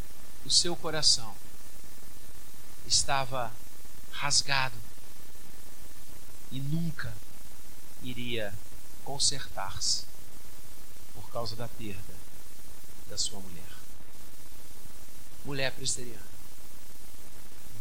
o 0.46 0.50
seu 0.50 0.76
coração 0.76 1.36
estava 2.88 3.54
rasgado 4.12 4.76
e 6.52 6.60
nunca 6.60 7.14
iria 8.04 8.54
consertar-se 9.06 10.06
por 11.14 11.30
causa 11.32 11.56
da 11.56 11.68
perda 11.68 12.14
da 13.08 13.18
sua 13.18 13.40
mulher 13.40 13.81
mulher 15.46 15.72
presbiteriana. 15.72 16.32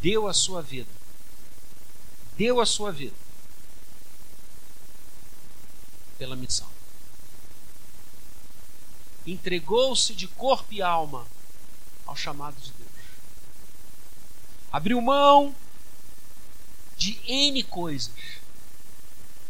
Deu 0.00 0.26
a 0.26 0.34
sua 0.34 0.62
vida. 0.62 0.90
Deu 2.36 2.60
a 2.60 2.66
sua 2.66 2.90
vida 2.90 3.16
pela 6.18 6.36
missão. 6.36 6.68
Entregou-se 9.26 10.14
de 10.14 10.28
corpo 10.28 10.72
e 10.72 10.82
alma 10.82 11.26
ao 12.06 12.16
chamado 12.16 12.60
de 12.60 12.72
Deus. 12.72 12.90
Abriu 14.70 15.00
mão 15.00 15.54
de 16.96 17.18
N 17.26 17.62
coisas 17.64 18.40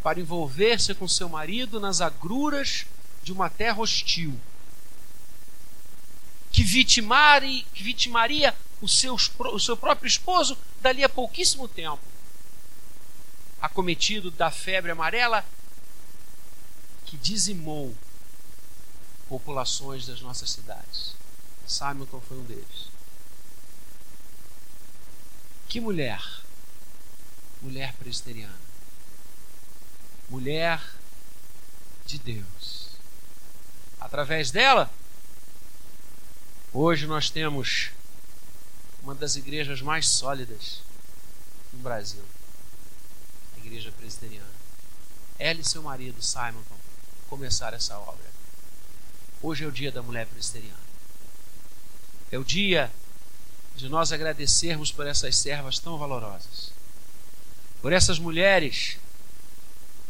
para 0.03 0.21
envolver-se 0.21 0.95
com 0.95 1.09
seu 1.09 1.29
marido 1.29 1.79
nas 1.79 2.01
agruras 2.01 2.87
de 3.23 3.33
uma 3.33 3.51
terra 3.51 3.81
hostil 3.81 4.39
que, 6.51 6.63
vitimare, 6.63 7.63
que 7.73 7.83
vitimaria 7.83 8.55
o 8.81 8.89
seu, 8.89 9.15
o 9.15 9.59
seu 9.59 9.77
próprio 9.77 10.09
esposo 10.09 10.57
dali 10.81 11.05
a 11.05 11.09
pouquíssimo 11.09 11.69
tempo. 11.69 12.01
Acometido 13.61 14.31
da 14.31 14.51
febre 14.51 14.91
amarela 14.91 15.45
que 17.05 17.17
dizimou 17.17 17.95
populações 19.29 20.07
das 20.07 20.21
nossas 20.21 20.51
cidades. 20.51 21.15
Simon 21.67 22.07
foi 22.07 22.39
um 22.39 22.45
deles. 22.45 22.89
Que 25.69 25.81
mulher? 25.81 26.21
Mulher 27.63 27.93
presbiteriana. 27.95 28.59
Mulher 30.29 30.83
de 32.07 32.19
Deus. 32.19 32.89
Através 34.01 34.51
dela, 34.51 34.91
Hoje 36.73 37.05
nós 37.05 37.29
temos 37.29 37.91
uma 39.03 39.13
das 39.13 39.35
igrejas 39.35 39.83
mais 39.83 40.07
sólidas 40.07 40.83
no 41.73 41.81
Brasil, 41.81 42.23
a 43.57 43.59
Igreja 43.59 43.91
Presbiteriana. 43.91 44.47
ela 45.37 45.61
e 45.61 45.65
seu 45.65 45.83
marido, 45.83 46.23
Simonton, 46.23 46.77
começaram 47.29 47.77
essa 47.77 47.99
obra. 47.99 48.31
Hoje 49.43 49.65
é 49.65 49.67
o 49.67 49.73
dia 49.73 49.91
da 49.91 50.01
mulher 50.01 50.27
presbiteriana. 50.27 50.79
É 52.31 52.39
o 52.39 52.45
dia 52.45 52.93
de 53.75 53.89
nós 53.89 54.13
agradecermos 54.13 54.93
por 54.93 55.09
essas 55.09 55.37
servas 55.37 55.81
tão 55.81 55.99
valorosas. 55.99 56.71
Por 57.83 57.93
essas 57.93 58.21
mulheres 58.21 58.97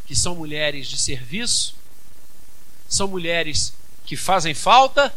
que 0.05 0.15
são 0.15 0.35
mulheres 0.35 0.87
de 0.87 0.97
serviço, 0.97 1.73
são 2.87 3.07
mulheres 3.07 3.73
que 4.05 4.15
fazem 4.15 4.53
falta, 4.53 5.11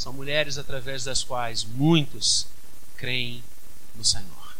são 0.00 0.14
mulheres 0.14 0.56
através 0.56 1.04
das 1.04 1.22
quais 1.22 1.62
muitos 1.62 2.46
creem 2.96 3.44
no 3.94 4.02
Senhor. 4.02 4.56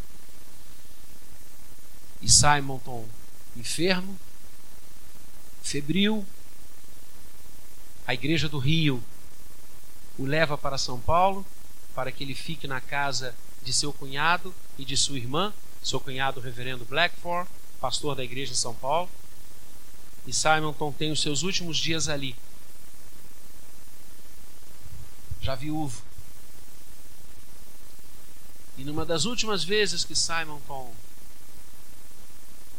E 2.21 2.29
Simonton, 2.29 3.09
enfermo, 3.57 4.19
febril, 5.63 6.27
a 8.07 8.13
igreja 8.13 8.51
do 8.51 8.59
Rio 8.59 9.03
o 10.19 10.27
leva 10.27 10.59
para 10.59 10.77
São 10.77 11.01
Paulo 11.01 11.47
para 11.95 12.13
que 12.13 12.23
ele 12.23 12.35
fique 12.35 12.69
na 12.69 12.83
casa 12.83 13.35
de 13.63 13.73
seu 13.73 13.95
cunhado 13.95 14.55
e 14.77 14.85
de 14.85 14.95
sua 14.95 15.17
irmã, 15.17 15.55
seu 15.83 15.99
cunhado, 15.99 16.39
reverendo 16.39 16.85
Blackford, 16.85 17.49
pastor 17.81 18.15
da 18.15 18.23
igreja 18.23 18.53
em 18.53 18.57
São 18.57 18.75
Paulo. 18.75 19.09
E 20.27 20.35
Simonton 20.35 20.93
tem 20.93 21.11
os 21.11 21.23
seus 21.23 21.43
últimos 21.43 21.79
dias 21.79 22.11
ali, 22.11 22.37
já 25.41 25.55
viúvo. 25.55 26.03
E 28.77 28.85
numa 28.85 29.05
das 29.05 29.25
últimas 29.25 29.65
vezes 29.65 30.05
que 30.05 30.15
Simonton 30.15 30.95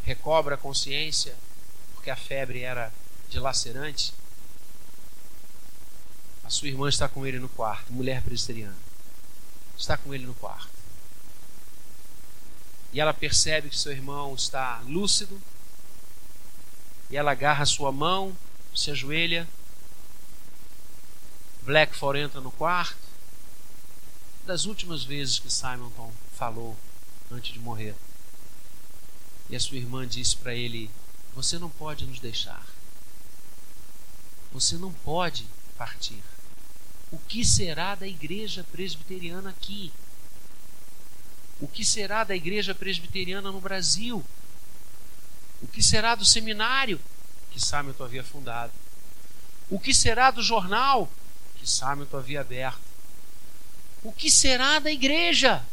recobra 0.03 0.55
a 0.55 0.57
consciência, 0.57 1.35
porque 1.93 2.09
a 2.09 2.15
febre 2.15 2.61
era 2.61 2.91
dilacerante, 3.29 4.13
a 6.43 6.49
sua 6.49 6.67
irmã 6.67 6.89
está 6.89 7.07
com 7.07 7.25
ele 7.25 7.39
no 7.39 7.47
quarto, 7.47 7.93
mulher 7.93 8.21
presbiteriana. 8.21 8.77
Está 9.77 9.95
com 9.97 10.13
ele 10.13 10.25
no 10.25 10.33
quarto. 10.33 10.69
E 12.93 12.99
ela 12.99 13.13
percebe 13.13 13.69
que 13.69 13.77
seu 13.77 13.91
irmão 13.91 14.35
está 14.35 14.81
lúcido. 14.85 15.41
E 17.09 17.15
ela 17.15 17.31
agarra 17.31 17.65
sua 17.65 17.91
mão, 17.91 18.35
se 18.75 18.91
ajoelha. 18.91 19.47
Blackford 21.63 22.19
entra 22.19 22.41
no 22.41 22.51
quarto. 22.51 22.97
Das 24.45 24.65
últimas 24.65 25.03
vezes 25.03 25.37
que 25.37 25.51
Simonton 25.51 26.11
falou 26.33 26.75
antes 27.31 27.53
de 27.53 27.59
morrer. 27.59 27.95
E 29.49 29.55
a 29.55 29.59
sua 29.59 29.77
irmã 29.77 30.07
disse 30.07 30.35
para 30.35 30.55
ele: 30.55 30.89
Você 31.35 31.59
não 31.59 31.69
pode 31.69 32.05
nos 32.05 32.19
deixar. 32.19 32.65
Você 34.51 34.75
não 34.77 34.91
pode 34.91 35.45
partir. 35.77 36.21
O 37.11 37.17
que 37.17 37.45
será 37.45 37.95
da 37.95 38.07
igreja 38.07 38.65
presbiteriana 38.71 39.49
aqui? 39.49 39.91
O 41.59 41.67
que 41.67 41.85
será 41.85 42.23
da 42.23 42.35
igreja 42.35 42.73
presbiteriana 42.73 43.51
no 43.51 43.61
Brasil? 43.61 44.25
O 45.61 45.67
que 45.67 45.83
será 45.83 46.15
do 46.15 46.25
seminário 46.25 46.99
que 47.51 47.59
Hamilton 47.75 48.03
havia 48.03 48.23
fundado? 48.23 48.73
O 49.69 49.79
que 49.79 49.93
será 49.93 50.31
do 50.31 50.41
jornal 50.41 51.11
que 51.61 51.83
Hamilton 51.83 52.17
havia 52.17 52.41
aberto? 52.41 52.81
O 54.03 54.11
que 54.11 54.31
será 54.31 54.79
da 54.79 54.91
igreja? 54.91 55.63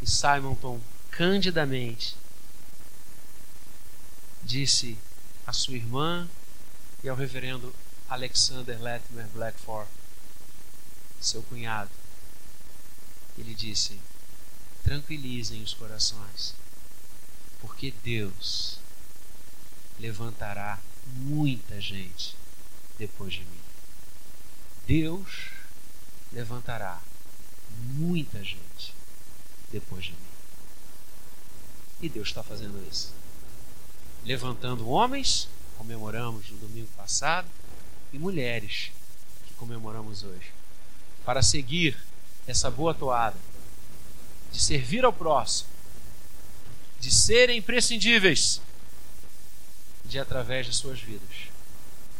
E 0.00 0.08
Simonton 0.08 0.80
candidamente 1.10 2.16
disse 4.42 4.96
à 5.46 5.52
sua 5.52 5.74
irmã 5.74 6.28
e 7.04 7.08
ao 7.08 7.16
reverendo 7.16 7.74
Alexander 8.08 8.80
Latimer 8.80 9.26
Blackford, 9.28 9.90
seu 11.20 11.42
cunhado. 11.42 11.90
Ele 13.36 13.54
disse: 13.54 14.00
tranquilizem 14.82 15.62
os 15.62 15.74
corações, 15.74 16.54
porque 17.60 17.92
Deus 18.02 18.78
levantará 19.98 20.78
muita 21.06 21.80
gente 21.80 22.36
depois 22.98 23.34
de 23.34 23.40
mim. 23.40 23.65
Deus 24.86 25.50
levantará 26.32 27.00
muita 27.94 28.42
gente 28.44 28.94
depois 29.72 30.04
de 30.04 30.12
mim. 30.12 30.18
E 32.00 32.08
Deus 32.08 32.28
está 32.28 32.42
fazendo 32.42 32.82
isso. 32.90 33.12
Levantando 34.24 34.88
homens, 34.88 35.48
comemoramos 35.76 36.50
no 36.50 36.58
domingo 36.58 36.88
passado, 36.96 37.48
e 38.12 38.18
mulheres 38.18 38.92
que 39.46 39.54
comemoramos 39.54 40.22
hoje, 40.22 40.52
para 41.24 41.42
seguir 41.42 41.98
essa 42.46 42.70
boa 42.70 42.94
toada 42.94 43.36
de 44.52 44.60
servir 44.60 45.04
ao 45.04 45.12
próximo, 45.12 45.68
de 47.00 47.10
serem 47.10 47.58
imprescindíveis, 47.58 48.60
de 50.04 50.18
através 50.18 50.66
de 50.66 50.72
suas 50.72 51.00
vidas 51.00 51.50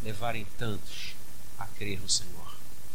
levarem 0.02 0.44
tantos 0.58 1.14
a 1.58 1.66
crer 1.66 2.00
no 2.00 2.08
Senhor. 2.08 2.45